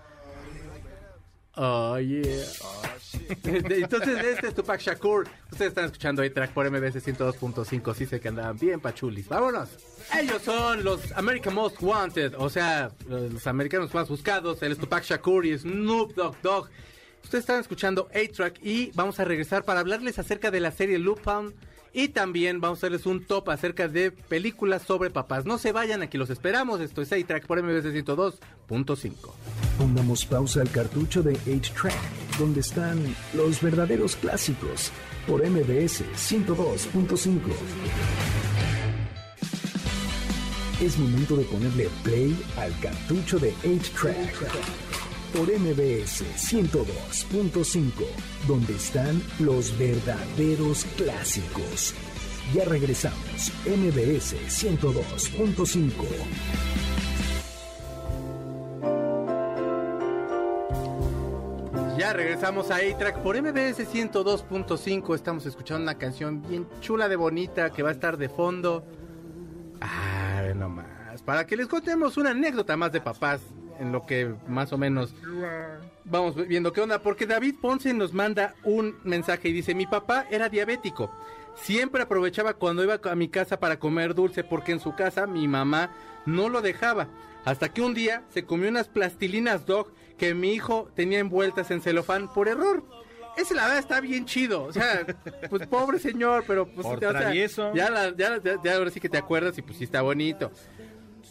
[1.56, 2.22] Oh, yeah.
[3.44, 5.28] Entonces, este es Tupac Shakur.
[5.52, 7.94] Ustedes están escuchando A-Track por MBS 102.5.
[7.94, 9.28] Sí sé que andaban bien pachulis.
[9.28, 9.70] ¡Vámonos!
[10.18, 12.36] Ellos son los American Most Wanted.
[12.38, 14.64] O sea, los americanos más buscados.
[14.64, 16.70] Él es Tupac Shakur y Snoop Dogg Dogg.
[17.22, 21.54] Ustedes están escuchando A-Track y vamos a regresar para hablarles acerca de la serie Lupin.
[21.94, 25.46] Y también vamos a hacerles un top acerca de películas sobre papás.
[25.46, 26.80] No se vayan, aquí los esperamos.
[26.80, 29.14] Esto es A-Track por MBS 102.5.
[29.78, 32.98] Pongamos pausa al cartucho de 8-Track, donde están
[33.34, 34.92] los verdaderos clásicos,
[35.28, 37.40] por MBS 102.5.
[40.82, 44.91] Es momento de ponerle play al cartucho de 8-Track.
[45.34, 47.92] Por MBS 102.5,
[48.48, 51.94] donde están los verdaderos clásicos.
[52.54, 55.92] Ya regresamos, MBS 102.5.
[61.98, 65.16] Ya regresamos a A-Track por MBS 102.5.
[65.16, 68.86] Estamos escuchando una canción bien chula de bonita que va a estar de fondo.
[69.80, 71.22] Ah, no más.
[71.24, 73.42] Para que les contemos una anécdota más de papás
[73.80, 75.14] en lo que más o menos
[76.06, 77.00] vamos viendo qué onda.
[77.00, 81.12] Porque David Ponce nos manda un mensaje y dice: Mi papá era diabético.
[81.56, 85.48] Siempre aprovechaba cuando iba a mi casa para comer dulce porque en su casa mi
[85.48, 85.92] mamá
[86.26, 87.08] no lo dejaba.
[87.44, 91.82] Hasta que un día se comió unas plastilinas dog que mi hijo tenía envueltas en
[91.82, 92.84] celofán por error.
[93.38, 94.64] Ese la verdad está bien chido.
[94.64, 95.06] O sea,
[95.50, 97.74] pues pobre señor, pero pues Por o sea, travieso.
[97.74, 100.52] ya, la- ya, ya- ya ahora sí que te acuerdas y pues sí está bonito.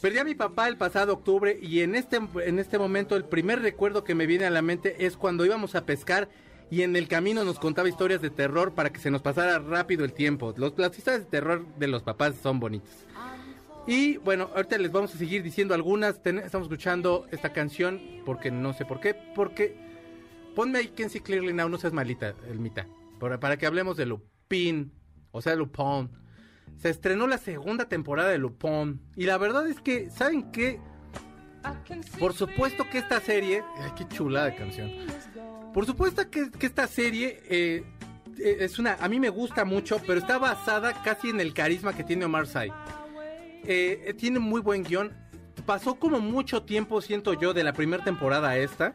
[0.01, 3.61] Perdí a mi papá el pasado octubre y en este, en este momento el primer
[3.61, 6.31] recuerdo que me viene a la mente es cuando íbamos a pescar
[6.71, 10.05] y en el camino nos contaba historias de terror para que se nos pasara rápido
[10.07, 10.55] el tiempo.
[10.57, 13.05] Los, las historias de terror de los papás son bonitas.
[13.87, 16.21] Y bueno, ahorita les vamos a seguir diciendo algunas.
[16.25, 19.15] Estamos escuchando esta canción porque no sé por qué.
[19.35, 19.77] Porque
[20.55, 22.87] ponme ahí Kenzie Clearly Now, no seas malita, Elmita.
[23.19, 24.93] Para, para que hablemos de Lupin,
[25.33, 26.09] o sea, Lupin.
[26.81, 29.01] Se estrenó la segunda temporada de Lupin.
[29.17, 30.81] Y la verdad es que, ¿saben qué?
[32.19, 33.63] Por supuesto que esta serie.
[33.79, 34.91] Ay, qué chula de canción.
[35.75, 37.85] Por supuesto que, que esta serie eh,
[38.39, 38.95] eh, es una.
[38.95, 42.47] A mí me gusta mucho, pero está basada casi en el carisma que tiene Omar
[42.47, 42.73] Sy.
[43.65, 45.13] Eh, eh, tiene muy buen guion.
[45.67, 48.95] Pasó como mucho tiempo, siento yo, de la primera temporada a esta.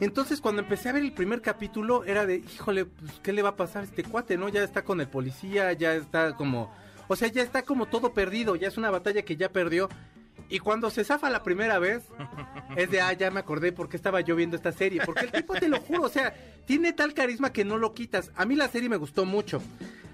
[0.00, 3.50] Entonces, cuando empecé a ver el primer capítulo, era de, híjole, pues, ¿qué le va
[3.50, 4.48] a pasar a este cuate, no?
[4.48, 6.70] Ya está con el policía, ya está como.
[7.08, 9.88] O sea, ya está como todo perdido, ya es una batalla que ya perdió.
[10.48, 12.02] Y cuando se zafa la primera vez,
[12.76, 15.00] es de, ah, ya me acordé por qué estaba yo viendo esta serie.
[15.04, 16.34] Porque el tipo, te lo juro, o sea,
[16.66, 18.30] tiene tal carisma que no lo quitas.
[18.36, 19.62] A mí la serie me gustó mucho.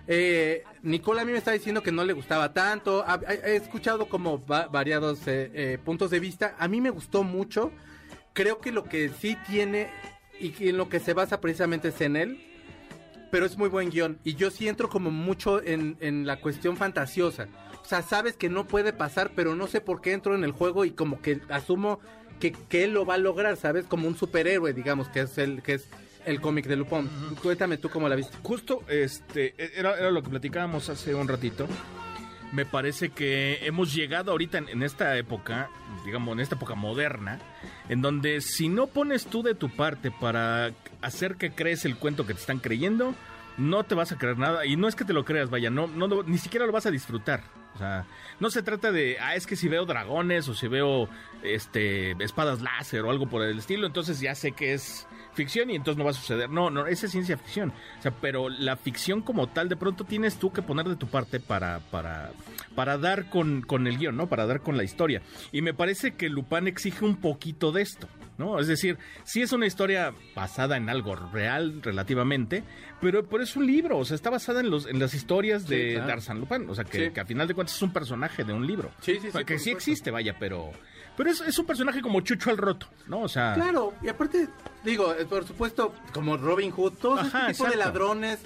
[0.07, 3.05] Eh, Nicole a mí me está diciendo que no le gustaba tanto.
[3.29, 6.55] He, escuchado como va- variados eh, eh, puntos de vista.
[6.59, 7.73] A mí me gustó mucho.
[8.33, 9.91] Creo que lo que sí tiene
[10.39, 12.48] y en lo que se basa precisamente es en él.
[13.31, 14.19] Pero es muy buen guion.
[14.25, 17.49] Y yo sí entro como mucho en, en la cuestión fantasiosa.
[17.83, 20.53] O sea, sabes que no puede pasar, pero no sé por qué entro en el
[20.53, 22.01] juego y como que asumo
[22.39, 23.87] que, que él lo va a lograr, ¿sabes?
[23.87, 25.89] Como un superhéroe, digamos, que es el, que es
[26.25, 27.09] el cómic de Lupin.
[27.43, 28.37] Cuéntame tú cómo la viste.
[28.43, 31.67] Justo, este, era, era lo que platicábamos hace un ratito.
[32.53, 35.71] Me parece que hemos llegado ahorita en, en esta época,
[36.05, 37.39] digamos, en esta época moderna,
[37.89, 42.27] en donde si no pones tú de tu parte para hacer que crees el cuento
[42.27, 43.15] que te están creyendo,
[43.57, 44.65] no te vas a creer nada.
[44.67, 45.89] Y no es que te lo creas, vaya, no,
[46.25, 47.43] ni siquiera lo vas a disfrutar.
[47.75, 48.07] O sea,
[48.41, 51.09] no se trata de, ah, es que si veo dragones o si veo
[51.43, 55.77] este espadas láser o algo por el estilo, entonces ya sé que es ficción y
[55.77, 56.51] entonces no va a suceder.
[56.51, 57.73] No, no, es ciencia ficción.
[57.99, 61.07] O sea, pero la ficción como tal, de pronto tienes tú que poner de tu
[61.07, 62.33] parte para, para,
[62.75, 64.29] para dar con, con el guion, ¿no?
[64.29, 65.23] Para dar con la historia.
[65.53, 68.09] Y me parece que Lupin exige un poquito de esto.
[68.39, 68.61] ¿No?
[68.61, 72.63] Es decir, sí es una historia basada en algo real relativamente,
[73.01, 75.75] pero, pero es un libro, o sea, está basada en, los, en las historias Sí,
[75.75, 76.13] de, claro.
[76.21, 77.13] Arsène Lupin, o sea, que, Sí.
[77.13, 78.91] que a final de cuentas es un personaje de un libro.
[79.01, 79.91] Sí, sí, sí, O sea, que sí supuesto.
[79.91, 80.71] existe, vaya, pero
[81.17, 83.23] pero es, es un personaje como Chucho al roto, ¿no?
[83.23, 84.49] O sea, Claro, y aparte,
[84.85, 88.39] digo, eh, por supuesto, como Robin Hood, todos Ajá, este tipo de ladrones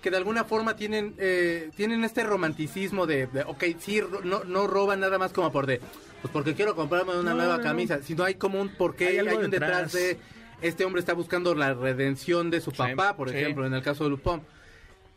[0.00, 4.66] que de alguna forma tienen eh, tienen este romanticismo de, de, ok, sí, no, no
[4.66, 5.80] roban nada más como por de,
[6.22, 9.18] pues porque quiero comprarme una No, nueva no, camisa, sino hay como un porqué, Hay
[9.18, 9.92] hay, un detrás.
[9.92, 10.18] detrás de,
[10.62, 13.36] este hombre está buscando la redención de su Sí, papá, por sí.
[13.36, 14.42] ejemplo, en el caso de Lupin.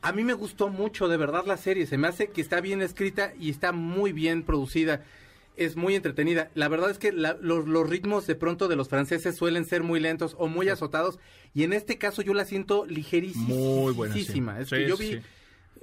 [0.01, 1.85] A mí me gustó mucho, de verdad, la serie.
[1.85, 5.01] Se me hace que está bien escrita y está muy bien producida.
[5.55, 6.49] Es muy entretenida.
[6.55, 9.83] La verdad es que la- los, los ritmos de pronto de los franceses suelen ser
[9.83, 11.19] muy lentos o muy azotados.
[11.53, 13.45] Y en este caso yo la siento ligerísima.
[13.47, 14.21] Muy buena, sí.
[14.21, 15.19] Es Sí, que yo vi, sí.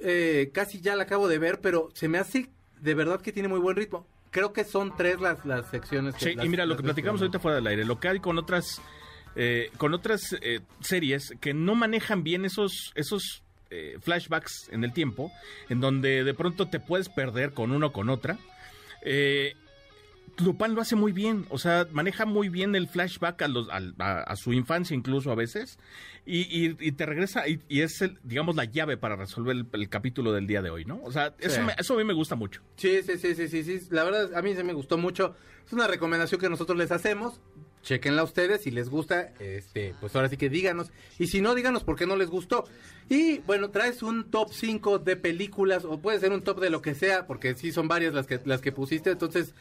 [0.01, 2.49] eh, casi ya la acabo de ver, pero se me hace
[2.81, 4.05] de verdad que tiene muy buen ritmo.
[4.31, 6.15] Creo que son tres las, las secciones.
[6.15, 8.19] que- Sí, las- y mira, lo que platicamos ahorita fuera del aire, lo que hay
[8.19, 8.81] con otras
[9.37, 14.91] eh, con otras eh, series que no manejan bien esos esos eh, flashbacks en el
[14.91, 15.31] tiempo,
[15.69, 18.37] en donde de pronto te puedes perder con una o con otra.
[19.01, 19.53] Eh,
[20.37, 24.21] Lupin lo hace muy bien, o sea, maneja muy bien el flashback a, los, a,
[24.21, 25.77] a su infancia incluso a veces,
[26.25, 29.67] y, y- y te regresa, y, y es, el, digamos, la llave para resolver el,
[29.73, 30.99] el capítulo del día de hoy, ¿no?
[31.03, 31.61] O sea, eso, Sí.
[31.61, 32.61] me- eso a mí me gusta mucho.
[32.77, 33.87] Sí, sí, sí, sí, sí, sí.
[33.91, 35.35] La verdad, a mí se me gustó mucho.
[35.67, 37.39] Es una recomendación que nosotros les hacemos.
[37.83, 40.91] Chequenla ustedes, si les gusta, este, pues ahora sí que díganos.
[41.17, 42.65] Y si no, díganos por qué no les gustó.
[43.09, 46.81] Y bueno, traes un top 5 de películas, o puede ser un top de lo
[46.81, 49.11] que sea, porque sí son varias las que, las que pusiste.
[49.11, 49.53] Entonces,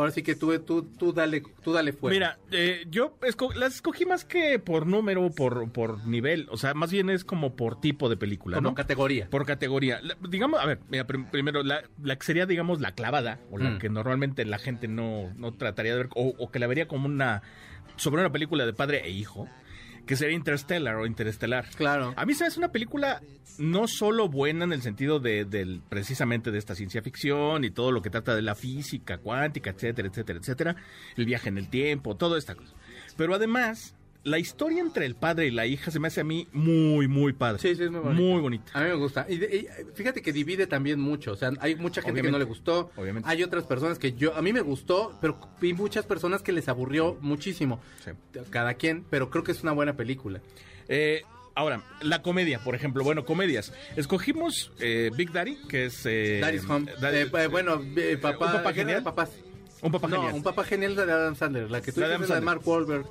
[0.00, 2.14] ahora sí que tú, tú, tú dale, tú dale fuera.
[2.14, 6.46] Mira, eh, yo esco- las escogí más que por número, por, por nivel.
[6.50, 8.74] O sea, más bien es como por tipo de película, como ¿no?
[8.74, 9.28] categoría.
[9.30, 10.00] Por categoría.
[10.02, 13.58] La- digamos, a ver, mira, prim- primero, la, la que sería, digamos, la clavada, o
[13.58, 13.78] la Mm.
[13.78, 17.06] que normalmente la gente no, no trataría de ver, o, o que la vería como
[17.06, 17.42] una.
[17.96, 19.48] sobre una película de padre e hijo,
[20.06, 21.66] que sería Interstellar o Interestelar.
[21.76, 22.14] Claro.
[22.16, 23.20] A mí se me hace una película
[23.58, 27.90] no solo buena en el sentido de, del- precisamente de esta ciencia ficción y todo
[27.90, 30.76] lo que trata de la física cuántica, etcétera, etcétera, etcétera,
[31.16, 32.74] el viaje en el tiempo, toda esta cosa.
[33.16, 33.94] Pero además,
[34.26, 37.32] la historia entre el padre y la hija se me hace a mí muy, muy
[37.32, 37.60] padre.
[37.60, 38.20] Sí, sí, es muy bonita.
[38.22, 38.70] Muy bonita.
[38.74, 39.24] A mí me gusta.
[39.28, 41.30] Y, y, fíjate que divide también mucho.
[41.30, 42.90] O sea, hay mucha gente que no le gustó.
[42.96, 43.28] Obviamente.
[43.28, 46.68] Hay otras personas que yo, a mí me gustó, pero vi muchas personas que les
[46.68, 47.80] aburrió muchísimo.
[48.04, 48.10] Sí.
[48.50, 50.40] Cada quien, pero creo que es una buena película.
[50.88, 51.22] Eh,
[51.54, 53.04] ahora, la comedia, por ejemplo.
[53.04, 53.72] Bueno, comedias.
[53.94, 56.04] Escogimos eh, Big Daddy, que es...
[56.04, 56.92] Eh, Daddy's Home.
[57.00, 59.04] Daddy- Eh, eh, bueno, eh, papá, ¿Un papá genial?
[59.04, 59.30] papás.
[59.82, 60.34] Un papá no, genial.
[60.34, 61.70] un papá genial de Adam Sandler.
[61.70, 63.06] La que tú dices es Adam la de Mark Wahlberg.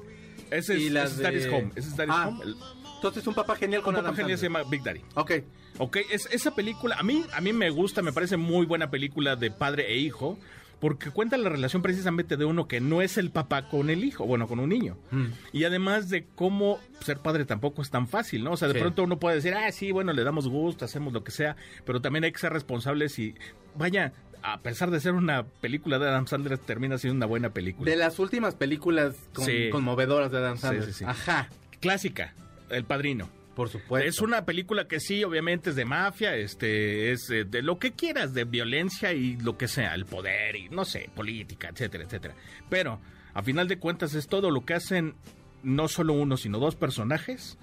[0.52, 1.72] Ese es, y ese de- Daddy's Home.
[1.76, 2.44] Ese es Daddy's Ah, Home.
[2.44, 2.56] El-
[2.96, 5.02] Entonces, un papá genial con un papá Adam genial se llama Big Daddy.
[5.16, 5.32] Ok.
[5.78, 9.36] Ok, es, esa película, a mí, a mí me gusta, me parece muy buena película
[9.36, 10.40] de padre e hijo,
[10.80, 14.26] porque cuenta la relación precisamente de uno que no es el papá con el hijo,
[14.26, 14.98] bueno, con un niño.
[15.12, 15.26] Mm.
[15.54, 18.52] Y además de cómo ser padre tampoco es tan fácil, ¿no?
[18.52, 18.80] O sea, de Sí.
[18.82, 22.02] pronto uno puede decir, ah, sí, bueno, le damos gusto, hacemos lo que sea, pero
[22.02, 23.36] también hay que ser responsables y,
[23.76, 27.90] vaya, a pesar de ser una película de Adam Sandler, termina siendo una buena película.
[27.90, 29.70] De las últimas películas con- Sí.
[29.72, 30.86] conmovedoras de Adam Sí, Sandler.
[30.86, 31.06] sí, sí.
[31.06, 32.34] Ajá, Clásica,
[32.70, 33.30] El Padrino.
[33.56, 34.08] Por supuesto.
[34.08, 37.94] Es una película que sí, obviamente es de mafia, este, es eh, de lo que
[37.94, 42.36] quieras, de violencia y lo que sea, el poder y no sé, política, etcétera, etcétera.
[42.70, 43.00] Pero
[43.34, 45.16] a final de cuentas es todo lo que hacen
[45.64, 47.58] no solo uno, sino dos personajes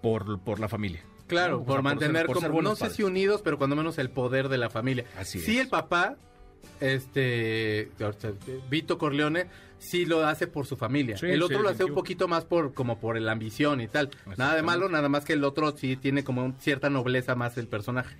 [0.00, 1.02] por, por la familia.
[1.26, 3.98] Claro, por sea, mantener ser- por ser como, no sé si unidos, pero cuando menos
[3.98, 5.04] el poder de la familia.
[5.18, 5.62] Así sí, es.
[5.64, 6.16] el papá,
[6.80, 8.32] este, ahorita,
[8.68, 9.46] Vito Corleone,
[9.82, 11.16] sí lo hace por su familia.
[11.16, 13.88] Sí, el sí, otro lo hace un poquito más por, como por la ambición y
[13.88, 14.10] tal.
[14.36, 17.58] Nada de malo, nada más que el otro sí tiene como un- cierta nobleza más
[17.58, 18.16] el personaje.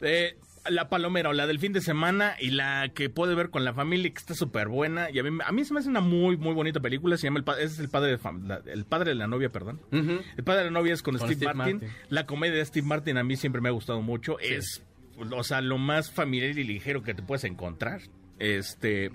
[0.00, 0.36] Eh,
[0.68, 3.72] la palomera o la del fin de semana y la que puede ver con la
[3.72, 6.36] familia que está súper buena y a mí, a mí se me hace una muy
[6.36, 9.26] muy bonita película se llama el, es el padre de la- el padre de la
[9.26, 9.80] novia perdón.
[9.90, 11.76] El padre de la novia es con, Con Steve, Steve Martin.
[11.78, 11.96] Martin.
[12.10, 14.38] La comedia de Steve Martin a mí siempre me ha gustado mucho.
[14.40, 14.82] Es,
[15.18, 18.02] o sea, lo más familiar y ligero que te puedes encontrar.
[18.38, 19.10] Este,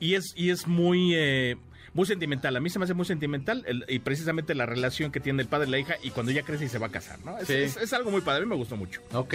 [0.00, 1.56] y es, y es muy, eh,
[1.92, 2.56] muy sentimental.
[2.56, 5.48] A mí se me hace muy sentimental el- y precisamente la relación que tiene el
[5.48, 7.38] padre y la hija y cuando ya crece y se va a casar, ¿no?
[7.38, 7.54] Es, Sí.
[7.54, 9.00] es- es algo muy padre, a mí me gustó mucho.
[9.12, 9.34] Ok.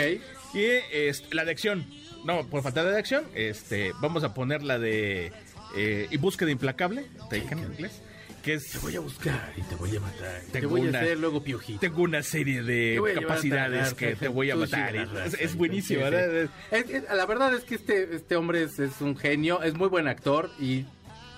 [0.54, 1.86] Y este, la de acción.
[2.26, 5.32] No, por falta de acción, este, vamos a poner la de
[5.78, 8.02] eh, Y búsqueda implacable, Taken en inglés,
[8.42, 8.72] que es...
[8.72, 10.42] Te voy a buscar y te voy a matar.
[10.52, 11.80] Te Tengo voy a una- hacer luego piojito.
[11.80, 14.96] Tengo una serie de capacidades que te voy a matar.
[15.40, 16.04] es, buenísimo, sí.
[16.10, 16.50] ¿verdad?
[16.72, 19.88] Es- es- la verdad es que este, este hombre es, es un genio, es muy
[19.90, 20.86] buen actor y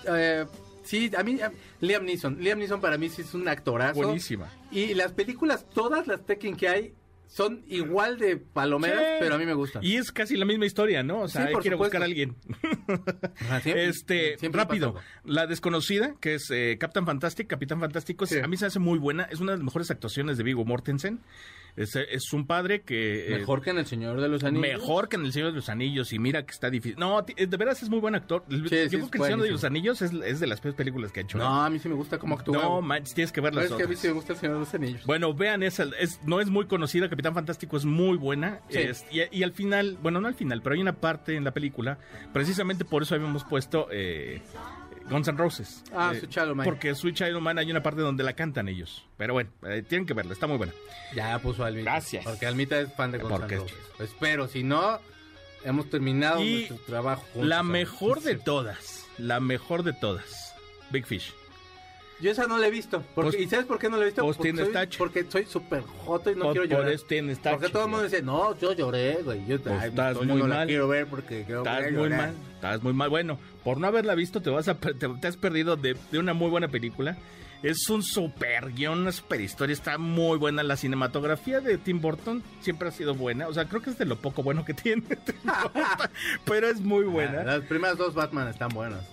[0.08, 0.44] eh,
[0.84, 3.94] sí, a mí a- Liam Neeson, Liam Neeson para mí sí es un actorazo.
[4.02, 4.48] Buenísima.
[4.70, 6.94] Y las películas, todas las Tekken que hay
[7.34, 9.16] son igual de palomeras, Sí.
[9.20, 9.82] pero a mí me gustan.
[9.82, 11.20] Y es casi la misma historia, ¿no?
[11.22, 12.02] O sea, Sí, por ir a buscar supuesto.
[12.02, 12.36] a alguien.
[13.40, 14.94] Ajá, siempre- este, siempre rápido.
[15.24, 18.38] La desconocida, que es eh, Captain Fantastic, Capitán Fantástico, Sí.
[18.38, 19.24] a mí se hace muy buena.
[19.24, 21.20] Es una de las mejores actuaciones de Vigo Mortensen.
[21.74, 23.28] Es, es un padre que...
[23.34, 24.60] eh, Mejor que en El Señor de los Anillos.
[24.68, 26.98] Mejor que en El Señor de los Anillos y mira que está difícil.
[26.98, 28.44] No, de veras es muy buen actor.
[28.48, 30.76] Yo sí, creo es que El Señor de los Anillos es, es de las peores
[30.76, 31.38] películas que ha hecho.
[31.38, 31.40] ¿eh?
[31.40, 32.62] No, a mí sí me gusta cómo actúa.
[32.62, 34.00] no manches, tienes que ver las es que a mí otras.
[34.00, 35.06] sí me gusta El Señor de los Anillos.
[35.06, 38.60] Bueno, vean esa, es, no es muy conocida, Capitán Fantástico es muy buena.
[38.68, 38.78] Sí.
[38.78, 41.52] es- y, y al final, bueno, no al final, pero hay una parte en la
[41.52, 41.98] película,
[42.34, 44.42] precisamente por eso habíamos puesto eh,
[45.08, 45.82] Guns N' Roses.
[45.94, 46.64] Ah, Eh, Sweet Child O' Mine.
[46.64, 49.04] Porque Sweet Child O' Mine hay una parte donde la cantan ellos.
[49.16, 50.72] Pero bueno, eh, tienen que verla, está muy buena.
[51.14, 51.90] Ya puso Almita.
[51.90, 52.24] Gracias.
[52.24, 53.76] Porque Almita es fan de Guns N' es Roses.
[53.98, 54.98] Espero, si no,
[55.64, 57.48] hemos terminado Y nuestro trabajo juntos.
[57.48, 60.54] la mejor de todas, la mejor de todas,
[60.90, 61.32] Big Fish.
[62.20, 63.02] Yo esa no la he visto.
[63.14, 64.22] Porque, Pues- ¿Y sabes por qué no la he visto?
[64.22, 64.98] pues porque, tienes soy, tache.
[64.98, 66.92] porque soy súper joto y no quiero por llorar.
[66.92, 69.44] eso tienes tache, porque todo el mundo dice, no, yo lloré, güey.
[69.46, 70.66] Yo Pues ay, estás yo muy no la mal.
[70.68, 72.18] quiero ver porque yo Estás muy llorar.
[72.18, 73.08] mal, estás muy mal.
[73.10, 76.32] Bueno, por no haberla visto te vas a te, te has perdido de, de una
[76.34, 77.16] muy buena película.
[77.64, 80.64] Es un super guion, una super historia, está muy buena.
[80.64, 83.46] La cinematografía de Tim Burton siempre ha sido buena.
[83.46, 86.10] O sea, creo que es de lo poco bueno que tiene Tim Burton,
[86.44, 87.44] pero es muy Ah, buena.
[87.44, 89.04] Las primeras dos Batman están buenas.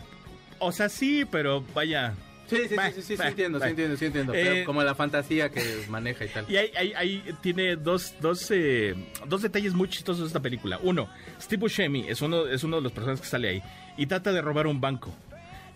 [0.59, 2.13] O sea, sí, pero vaya.
[2.49, 3.65] Sí, sí, sí, Bah, sí, sí, sí, bah, entiendo, bah.
[3.65, 4.33] sí entiendo, sí entiendo.
[4.33, 6.45] Eh, como la fantasía que maneja y tal.
[6.49, 8.95] Y ahí, ahí- ahí tiene dos, dos, eh,
[9.27, 10.79] dos detalles muy chistosos de esta película.
[10.81, 11.09] Uno,
[11.41, 13.63] Steve Buscemi es uno, es uno de los personajes que sale ahí
[13.97, 15.13] y trata de robar un banco.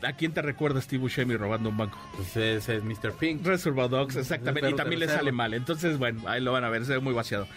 [0.01, 1.97] ¿A quién te recuerda Steve Buscemi robando un banco?
[2.17, 3.13] Pues ese es Mr.
[3.17, 3.45] Pink.
[3.45, 4.69] Reservoir Dogs, exactamente.
[4.69, 5.53] Y también le sale mal.
[5.53, 7.47] Entonces, bueno, ahí lo van a ver, se ve muy vaciado.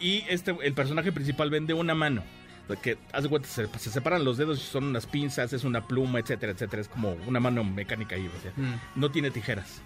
[0.00, 2.24] Y este, el personaje principal vende una mano.
[2.80, 6.18] Que haz de cuenta, se, se separan los dedos, son unas pinzas, es una pluma,
[6.20, 6.82] etcétera, etcétera.
[6.82, 8.80] Es como una mano mecánica ahí, o sea, Mm.
[9.00, 9.80] no tiene tijeras.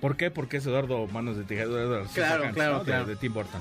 [0.00, 0.30] ¿Por qué?
[0.30, 1.70] Porque es Eduardo Manos de Tijeras.
[1.70, 2.78] Eduardo Claro, claro, ¿no?
[2.80, 3.06] De- claro.
[3.06, 3.60] De, Tim Burton.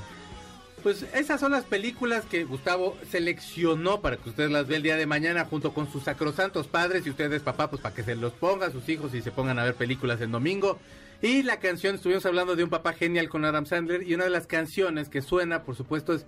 [0.83, 4.97] Pues esas son las películas que Gustavo seleccionó para que ustedes las vean el día
[4.97, 8.33] de mañana junto con sus sacrosantos padres y ustedes papá pues para que se los
[8.33, 10.77] pongan sus hijos y se pongan a ver películas el domingo.
[11.21, 14.29] Y la canción, estuvimos hablando de un papá genial con Adam Sandler y una de
[14.29, 16.25] las canciones que suena por supuesto es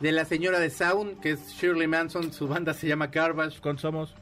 [0.00, 3.60] de la señora de Sound que es Shirley Manson, su banda se llama Garbage.
[3.60, 4.14] ¿Cuántos somos?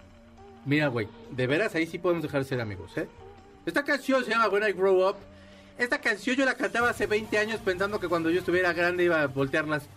[0.65, 3.09] Mira, güey, de veras ahí sí podemos dejar de ser amigos, ¿eh?
[3.65, 5.17] Esta canción se llama When I Grow Up.
[5.79, 9.23] Esta canción yo la cantaba hace 20 años pensando que cuando yo estuviera grande iba
[9.23, 9.89] a voltear las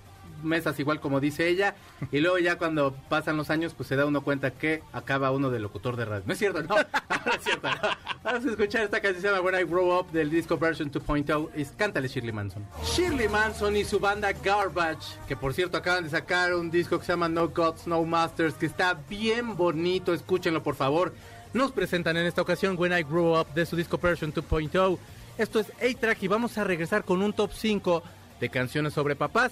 [0.44, 1.76] mesas igual como dice ella.
[2.12, 5.50] Y luego ya cuando pasan los años pues se da uno cuenta que acaba uno
[5.50, 6.24] de locutor de radio.
[6.26, 6.76] No es cierto, no.
[7.26, 7.90] No es cierto, no.
[8.24, 11.50] Vamos a escuchar esta canción se llama When I Grow Up del disco version 2.0.
[11.56, 12.66] Y cántale Shirley Manson.
[12.84, 17.06] Shirley Manson y su banda Garbage, que por cierto acaban de sacar un disco que
[17.06, 20.14] se llama No Gods, No Masters, que está bien bonito.
[20.14, 21.14] Escúchenlo por favor.
[21.54, 24.98] Nos presentan en esta ocasión When I Grew Up de su disco version 2.0.
[25.38, 28.04] Esto es A-Track y vamos a regresar con un top 5
[28.40, 29.52] de canciones sobre papás.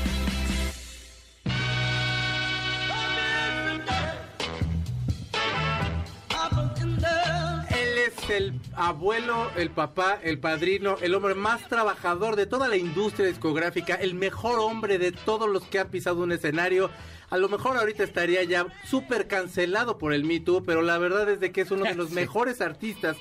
[8.75, 14.13] abuelo, el papá, el padrino, el hombre más trabajador de toda la industria discográfica, el
[14.15, 16.89] mejor hombre de todos los que han pisado un escenario.
[17.29, 21.29] A lo mejor ahorita estaría ya súper cancelado por el Me Too, pero la verdad
[21.29, 22.15] es de que es uno de los Sí.
[22.15, 23.17] mejores artistas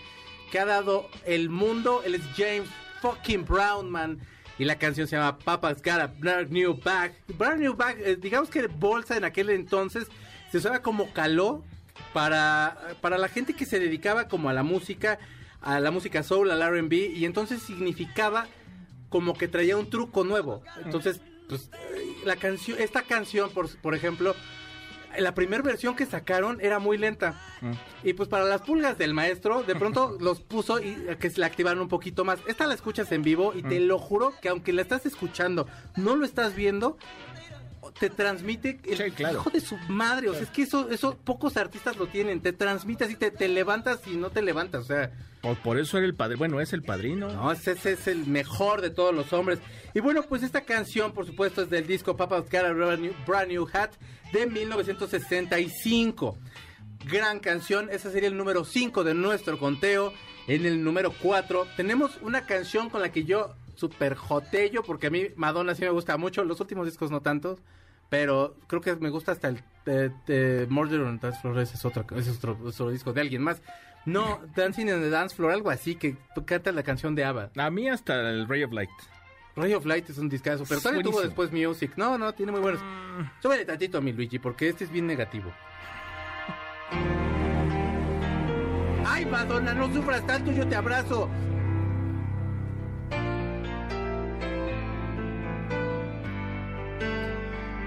[0.50, 2.02] que ha dado el mundo.
[2.04, 2.68] Él es James
[3.02, 4.18] fucking Brownman.
[4.58, 7.14] Y la canción se llama Papa's Got a Brand New Bag.
[7.38, 10.06] Brand New Bag, eh, digamos que bolsa en aquel entonces
[10.52, 11.64] se usaba como caló
[12.12, 15.18] para, para la gente que se dedicaba como a la música,
[15.60, 18.46] a la música soul, al R&B, y entonces significaba
[19.08, 20.62] como que traía un truco nuevo.
[20.84, 21.70] Entonces, pues,
[22.24, 24.34] la canción, esta canción, por, por ejemplo,
[25.18, 27.40] la primera versión que sacaron era muy lenta.
[28.02, 31.40] Y pues para las pulgas del maestro, de pronto los puso y eh, que se
[31.40, 32.38] la activaron un poquito más.
[32.46, 36.16] Esta la escuchas en vivo y te lo juro que aunque la estás escuchando, no
[36.16, 36.96] lo estás viendo,
[37.98, 39.38] te transmite el Sí, claro.
[39.40, 40.28] hijo de su madre.
[40.28, 42.40] O sea, es que eso, eso pocos artistas lo tienen.
[42.40, 44.82] Te transmite así, te, te levantas y no te levantas.
[44.82, 46.36] O sea, Por, por eso era el padre.
[46.36, 47.28] Bueno, es el padrino.
[47.32, 49.58] no, ese, ese es el mejor de todos los hombres.
[49.94, 53.12] Y bueno, pues esta canción, por supuesto, es del disco Papa's Got a Brand New,
[53.26, 53.90] Brand New Hat
[54.32, 56.36] de 1965.
[57.10, 60.12] Gran canción, ese sería el número 5 de nuestro conteo.
[60.46, 65.10] En el número 4 tenemos una canción con la que yo super jotello, porque a
[65.10, 67.58] mí Madonna sí me gusta mucho, los últimos discos no tanto,
[68.10, 71.76] pero creo que me gusta hasta el de, de Murder on the Dance Floor, ese
[71.76, 73.62] es otro, ese es otro, otro disco de alguien más.
[74.04, 77.50] No, Dancing in the Dance Floor, algo así, que canta la canción de ABBA.
[77.56, 78.90] A mí hasta el Ray of Light.
[79.56, 81.92] Ray of Light es un discazo, pero también tuvo después Music.
[81.96, 82.80] No, no, tiene muy buenos.
[83.40, 85.52] Súbele tantito a mi Luigi, porque este es bien negativo.
[89.06, 91.28] ¡Ay, Madonna, no sufras tanto, yo te abrazo!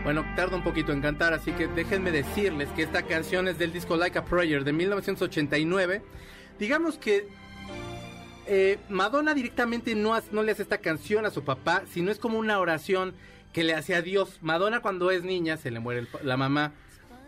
[0.03, 3.71] Bueno, tarda un poquito en cantar, así que déjenme decirles que esta canción es del
[3.71, 6.01] disco Like a Prayer de 1989.
[6.59, 7.27] Digamos que
[8.45, 12.59] eh, Madonna directamente no, le hace esta canción a su papá, sino es como una
[12.59, 13.13] oración
[13.53, 14.39] que le hace a Dios.
[14.41, 16.73] Madonna cuando es niña se le muere el la mamá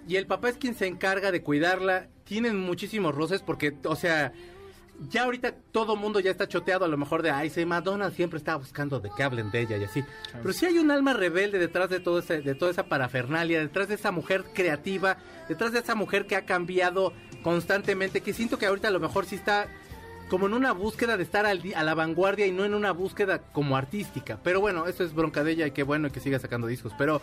[0.06, 2.08] y el papá es quien se encarga de cuidarla.
[2.26, 4.34] Tienen muchísimos roces porque, o sea,
[5.10, 8.38] ya ahorita todo mundo ya está choteado a lo mejor de, ay, sí, Madonna siempre
[8.38, 10.04] estaba buscando de que hablen de ella y así.
[10.32, 13.88] Pero sí hay un alma rebelde detrás de, todo ese, de toda esa parafernalia, detrás
[13.88, 15.18] de esa mujer creativa,
[15.50, 19.26] detrás de esa mujer que ha cambiado constantemente, que siento que ahorita a lo mejor
[19.26, 19.68] sí está
[20.30, 23.40] como en una búsqueda de estar al a la vanguardia y no en una búsqueda
[23.52, 24.40] como artística.
[24.44, 26.94] Pero bueno, eso es bronca de ella y qué bueno que siga sacando discos.
[26.98, 27.22] Pero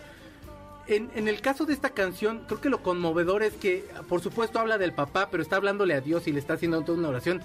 [0.86, 4.58] en, en el caso de esta canción, creo que lo conmovedor es que, por supuesto,
[4.60, 7.40] habla del papá, pero está hablándole a Dios y le está haciendo toda una oración.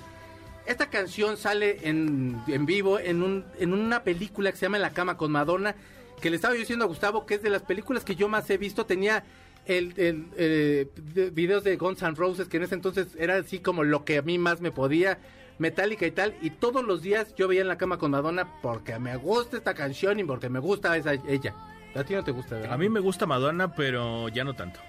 [0.67, 4.81] Esta canción sale en, en vivo en, un, en una película que se llama En
[4.83, 5.75] la cama con Madonna,
[6.21, 8.57] que le estaba diciendo a Gustavo que es de las películas que yo más he
[8.57, 8.85] visto.
[8.85, 9.23] Tenía
[9.65, 13.59] el, el, eh, de- videos de Guns N' Roses, que en ese entonces era así
[13.59, 15.19] como lo que a mí más me podía,
[15.57, 16.35] Metallica y tal.
[16.41, 19.73] Y todos los días yo veía En la cama con Madonna porque me gusta esta
[19.73, 21.55] canción y porque me gusta esa, ella.
[21.95, 22.73] A ti no te gusta, ¿verdad?
[22.73, 24.79] A mí me gusta Madonna, pero ya no tanto.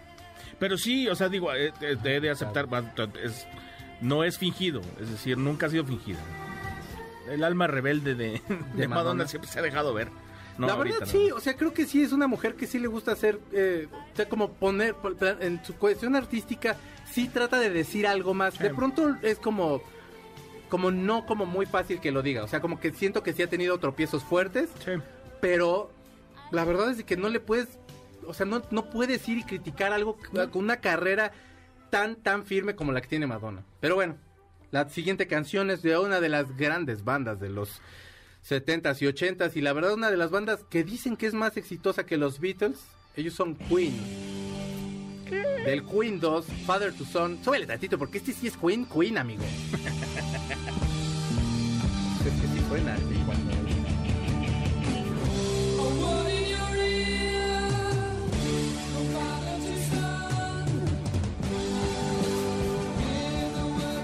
[0.59, 2.67] Pero sí, o sea, digo, eh, he de aceptar,
[3.23, 3.47] es-
[4.01, 6.19] no es fingido, es decir, nunca ha sido fingido.
[7.31, 8.89] El alma rebelde de, de Madonna.
[8.89, 9.29] Madonna.
[9.29, 10.09] siempre se ha dejado ver.
[10.57, 11.07] No, la verdad no.
[11.07, 13.87] sí, o sea, creo que sí es una mujer que sí le gusta hacer, eh,
[13.93, 14.97] o sea, como poner,
[15.41, 16.77] en su cuestión artística,
[17.13, 18.59] sí trata de decir algo más.
[18.59, 19.81] De pronto es como,
[20.69, 23.43] como no como muy fácil que lo diga, o sea, como que siento que sí
[23.43, 24.93] ha tenido tropiezos fuertes, Sí.
[25.41, 25.93] pero
[26.51, 27.69] la verdad es que no le puedes,
[28.27, 31.31] o sea, no, no puedes ir y criticar algo con una carrera
[31.91, 33.65] tan, tan firme como la que tiene Madonna.
[33.81, 34.17] Pero bueno,
[34.71, 37.81] la siguiente canción es de una de las grandes bandas de los
[38.49, 41.57] 70s y 80s y la verdad una de las bandas que dicen que es más
[41.57, 42.79] exitosa que los Beatles,
[43.17, 43.97] ellos son Queen.
[45.65, 47.39] Del Queen 2, Father to Son.
[47.45, 49.43] Súbele tantito porque este sí es Queen, Queen, amigo.
[52.25, 53.58] es que sí suena así cuando...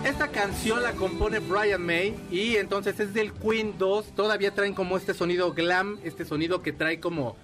[0.05, 4.15] Esta canción la compone Brian May y entonces es del Queen 2.
[4.15, 7.37] Todavía traen como este sonido glam, este sonido que trae como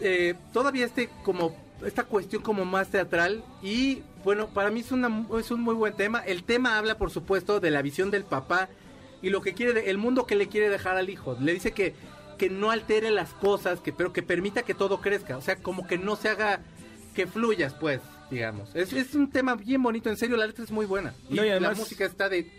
[0.00, 5.26] eh, todavía este como esta cuestión como más teatral y bueno para mí es una
[5.38, 6.20] es un muy buen tema.
[6.20, 8.70] El tema habla por supuesto de la visión del papá
[9.20, 11.36] y lo que quiere el mundo que le quiere dejar al hijo.
[11.38, 11.94] Le dice que
[12.38, 15.36] que no altere las cosas, que pero que permita que todo crezca.
[15.36, 16.60] O sea como que no se haga
[17.14, 18.00] que fluyas pues
[18.32, 18.74] digamos.
[18.74, 21.44] Es, es un tema bien bonito, en serio la letra es muy buena y, No,
[21.44, 22.50] y la además- música está de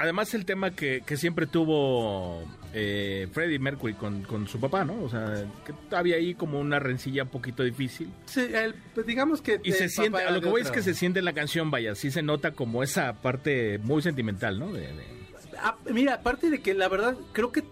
[0.00, 5.02] Además el tema que, que siempre tuvo eh, Freddie Mercury con, con su papá, ¿no?
[5.02, 8.08] O sea, que había ahí como una rencilla un poquito difícil.
[8.26, 10.94] sí, el- pues, digamos que Y se siente, a lo que voy es que se
[10.94, 14.72] siente en la canción, vaya, sí se nota como esa parte muy sentimental, ¿no?
[14.72, 15.18] De- de-
[15.60, 17.64] Ah, mira, aparte de que la verdad creo que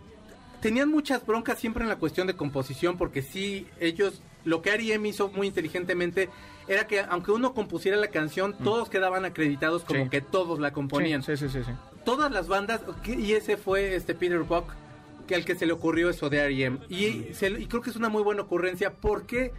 [0.61, 5.07] tenían muchas broncas siempre en la cuestión de composición porque sí, ellos, lo que R.E.M.
[5.07, 6.31] hizo muy inteligentemente
[6.69, 10.05] era que aunque uno compusiera la canción, todos quedaban acreditados como Mm.
[10.05, 10.11] Sí.
[10.11, 11.23] que todos la componían.
[11.23, 11.71] Sí, sí, sí, sí.
[12.05, 14.65] Todas las bandas, y ese fue este Peter Buck,
[15.27, 16.79] que al que se le ocurrió eso de R.E.M.
[16.89, 19.53] Y, se- y creo que es una muy buena ocurrencia porque...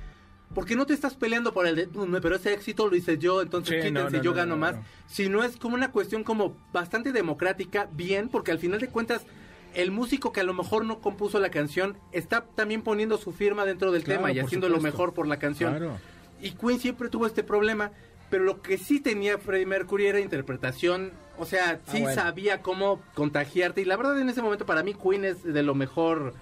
[0.55, 3.41] Porque no te estás peleando por el de, "Mm, pero ese éxito lo hice yo,
[3.41, 4.75] entonces Sí, quítense, no, no, yo no, gano no, más.
[4.77, 4.83] no.
[5.05, 9.25] Sino es como una cuestión como bastante democrática, bien, porque al final de cuentas,
[9.74, 13.65] el músico que a lo mejor no compuso la canción está también poniendo su firma
[13.65, 15.72] dentro del Claro, tema y haciendo lo mejor por la canción.
[15.72, 15.97] Claro.
[16.41, 17.91] Y Queen siempre tuvo este problema,
[18.30, 22.15] pero lo que sí tenía Freddie Mercury era interpretación, o sea, sí Ah, bueno.
[22.22, 25.76] sabía cómo contagiarte y la verdad en ese momento para mí Queen es de lo
[25.76, 26.34] mejor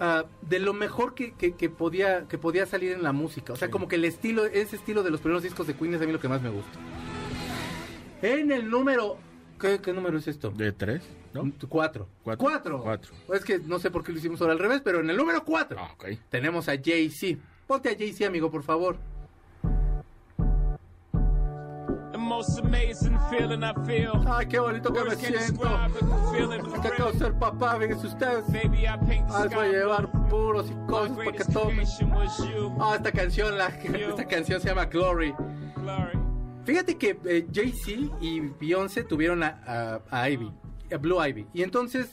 [0.00, 3.56] ah, de lo mejor que, que- que podía que podía salir en la música, o
[3.56, 3.72] sea, Sí.
[3.72, 6.12] como que el estilo ese estilo de los primeros discos de Queen es a mí
[6.12, 6.78] lo que más me gusta.
[8.22, 9.16] En el número
[9.60, 10.50] ¿qué, qué número es esto?
[10.50, 11.02] ¿De tres?
[11.34, 11.50] ¿No?
[11.68, 12.06] Cuatro.
[12.22, 12.38] Cuatro.
[12.46, 12.80] Cuatro.
[12.82, 13.12] Cuatro.
[13.34, 15.44] Es que no sé por qué lo hicimos ahora al revés, pero en el número
[15.44, 15.94] cuatro Ah,
[16.30, 17.38] tenemos a Jay-Z.
[17.66, 18.96] Ponte a Jay-Z, amigo, por favor.
[22.12, 24.12] The most amazing feeling I feel.
[24.26, 25.60] Ay, qué bonito que me siento.
[26.80, 28.44] que acabo de ser papá, fíjense ustedes.
[28.52, 31.84] Baby, I paint the Ah, voy a llevar puros y cosas para que tomen.
[32.80, 35.34] Ah, esta canción, la, esta canción se llama Glory.
[35.76, 36.18] Glory.
[36.64, 40.50] Fíjate que eh, Jay-Z y Beyoncé tuvieron a, a- a Ivy,
[41.00, 41.46] Blue Ivy.
[41.52, 42.08] Y entonces,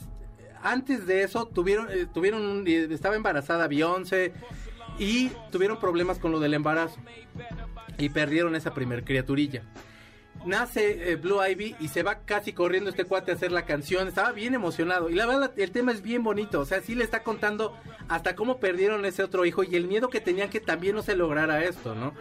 [0.63, 4.33] antes de eso, tuvieron, eh, tuvieron un- eh, estaba embarazada Beyoncé
[4.99, 6.97] y tuvieron problemas con lo del embarazo.
[7.97, 9.63] Y perdieron esa primer criaturilla.
[10.45, 14.07] Nace eh, Blue Ivy y se va casi corriendo este cuate a hacer la canción.
[14.07, 15.09] Estaba bien emocionado.
[15.09, 16.59] Y la verdad, el tema es bien bonito.
[16.61, 20.09] O sea, sí le está contando hasta cómo perdieron ese otro hijo y el miedo
[20.09, 22.13] que tenían que también no se lograra esto, ¿no?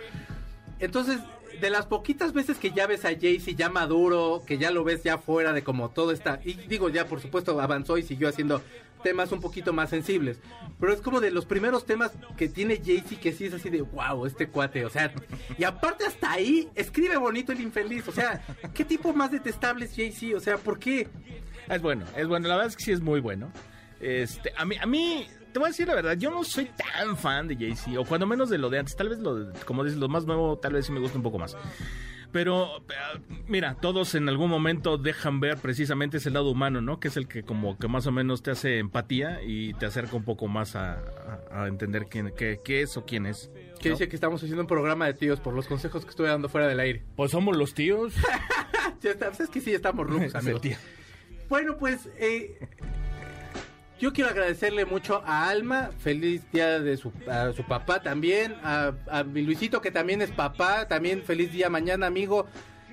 [0.81, 1.21] Entonces,
[1.61, 5.03] de las poquitas veces que ya ves a Jay-Z ya maduro, que ya lo ves
[5.03, 8.63] ya fuera de como todo está, y digo ya por supuesto avanzó y siguió haciendo
[9.03, 10.39] temas un poquito más sensibles,
[10.79, 13.83] pero es como de los primeros temas que tiene Jay-Z que sí es así de
[13.83, 15.13] wow, este cuate, o sea,
[15.59, 18.43] y aparte hasta ahí escribe bonito el infeliz, o sea,
[18.75, 20.37] ¿qué tipo más detestable es Jay-Z?
[20.37, 21.09] O sea, ¿por qué?
[21.69, 22.49] Es bueno, es bueno.
[22.49, 23.53] La verdad es que sí es muy bueno.
[24.01, 27.17] Este, a mí, a mí, te voy a decir la verdad, yo no soy tan
[27.17, 28.97] fan de Jay-Z, o cuando menos de lo de antes.
[28.97, 31.39] Tal vez lo, como dices, lo más nuevo, tal vez sí me gusta un poco
[31.39, 31.57] más.
[32.33, 37.01] Pero, eh, mira, todos en algún momento dejan ver precisamente ese lado humano, ¿no?
[37.01, 40.15] Que es el que como que más o menos te hace empatía y te acerca
[40.15, 40.93] un poco más a,
[41.51, 43.51] a- a entender quién, qué, qué es o quién es.
[43.81, 43.97] Que ¿no?
[43.97, 46.69] dice que estamos haciendo un programa de tíos por los consejos que estuve dando fuera
[46.69, 47.03] del aire.
[47.17, 48.15] Pues somos los tíos.
[49.03, 50.61] Ya está, pues es que sí, estamos rucos, amigos.
[50.61, 50.77] tío.
[51.49, 52.59] Bueno, pues eh,
[54.01, 58.93] yo quiero agradecerle mucho a Alma, feliz día de su, a su papá también, a,
[59.11, 62.47] a mi Luisito que también es papá, también feliz día mañana amigo,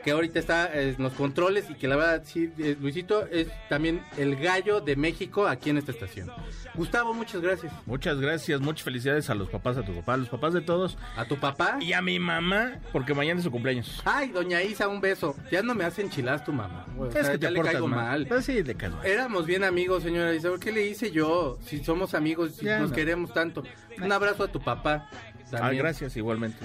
[0.07, 3.49] que ahorita está eh, en los controles y que la verdad, sí, eh, Luisito es
[3.67, 6.31] también el gallo de México aquí en esta estación.
[6.75, 7.73] Gustavo, muchas gracias.
[7.85, 10.97] Muchas gracias, muchas felicidades a los papás, a tu papá, a los papás de todos.
[11.17, 11.77] A tu papá.
[11.81, 14.01] Y a mi mamá, porque mañana es su cumpleaños.
[14.05, 15.35] Ay, doña Isa, un beso.
[15.51, 16.85] Ya no me hace enchiladas tu mamá.
[16.97, 17.97] O es sea, que te ya le portas caigo mal.
[18.05, 18.27] mal.
[18.27, 19.05] Pues sí, le mal.
[19.05, 20.51] Éramos bien amigos, señora Isa.
[20.57, 21.59] ¿Qué le hice yo?
[21.65, 22.95] Si somos amigos, si Ya nos no.
[22.95, 23.61] queremos tanto.
[24.01, 25.09] Un abrazo a tu papá.
[25.53, 26.57] Ah, gracias, igualmente.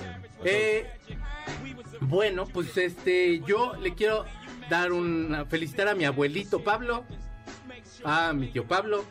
[0.44, 0.86] Eh,
[2.00, 4.24] bueno, pues este, yo le quiero
[4.68, 7.04] dar una felicitar a mi abuelito Pablo,
[8.04, 9.04] a mi tío Pablo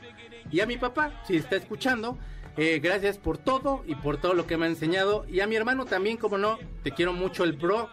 [0.51, 2.17] y a mi papá, si está escuchando.
[2.57, 5.25] Eh, gracias por todo y por todo lo que me ha enseñado.
[5.29, 7.89] Y a mi hermano también, como no, te quiero mucho el bro.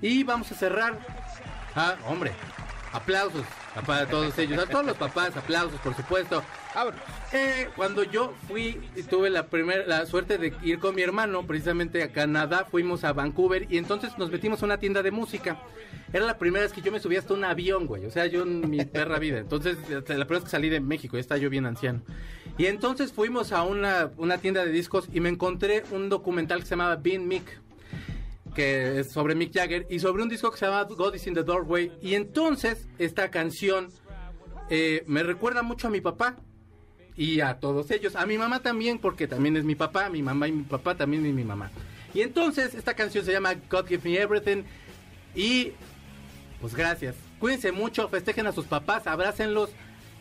[0.00, 0.98] Y vamos a cerrar.
[1.74, 2.32] Ah, hombre,
[2.92, 3.44] aplausos
[3.86, 6.42] para todos ellos, a todos los papás, aplausos, por supuesto.
[7.32, 11.46] Eh, cuando yo fui y tuve la primera la suerte de ir con mi hermano
[11.46, 15.60] precisamente a Canadá, fuimos a Vancouver y entonces nos metimos a una tienda de música.
[16.12, 18.06] Era la primera vez que yo me subí hasta un avión, güey.
[18.06, 19.38] O sea, yo en mi perra vida.
[19.38, 22.02] Entonces, la primera vez que salí de México, ya estaba yo bien anciano.
[22.56, 26.64] Y entonces fuimos a una, una tienda de discos y me encontré un documental que
[26.66, 27.60] se llamaba Bean Mick
[28.54, 31.34] que es sobre Mick Jagger y sobre un disco que se llama God is in
[31.34, 31.92] the Doorway.
[32.02, 33.88] Y entonces esta canción
[34.68, 36.36] eh, me recuerda mucho a mi papá
[37.18, 38.14] y a todos ellos.
[38.14, 41.26] A mi mamá también, porque también es mi papá, mi mamá y mi papá también
[41.26, 41.70] es mi mamá.
[42.14, 44.62] Y entonces esta canción se llama God Give Me Everything.
[45.34, 45.72] Y
[46.60, 47.16] pues gracias.
[47.40, 49.70] Cuídense mucho, festejen a sus papás, abrácenlos.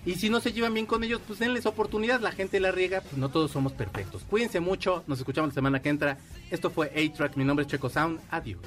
[0.08, 2.20] Y si no se llevan bien con ellos, pues denles oportunidad.
[2.20, 4.24] La gente la riega, pues no todos somos perfectos.
[4.28, 6.18] Cuídense mucho, nos escuchamos la semana que entra.
[6.50, 8.20] Esto fue A-Track, mi nombre es Checo Sound.
[8.32, 8.60] Adiós.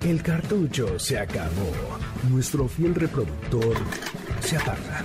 [0.00, 1.72] El cartucho se acabó.
[2.30, 3.76] Nuestro fiel reproductor
[4.40, 5.04] se aparta.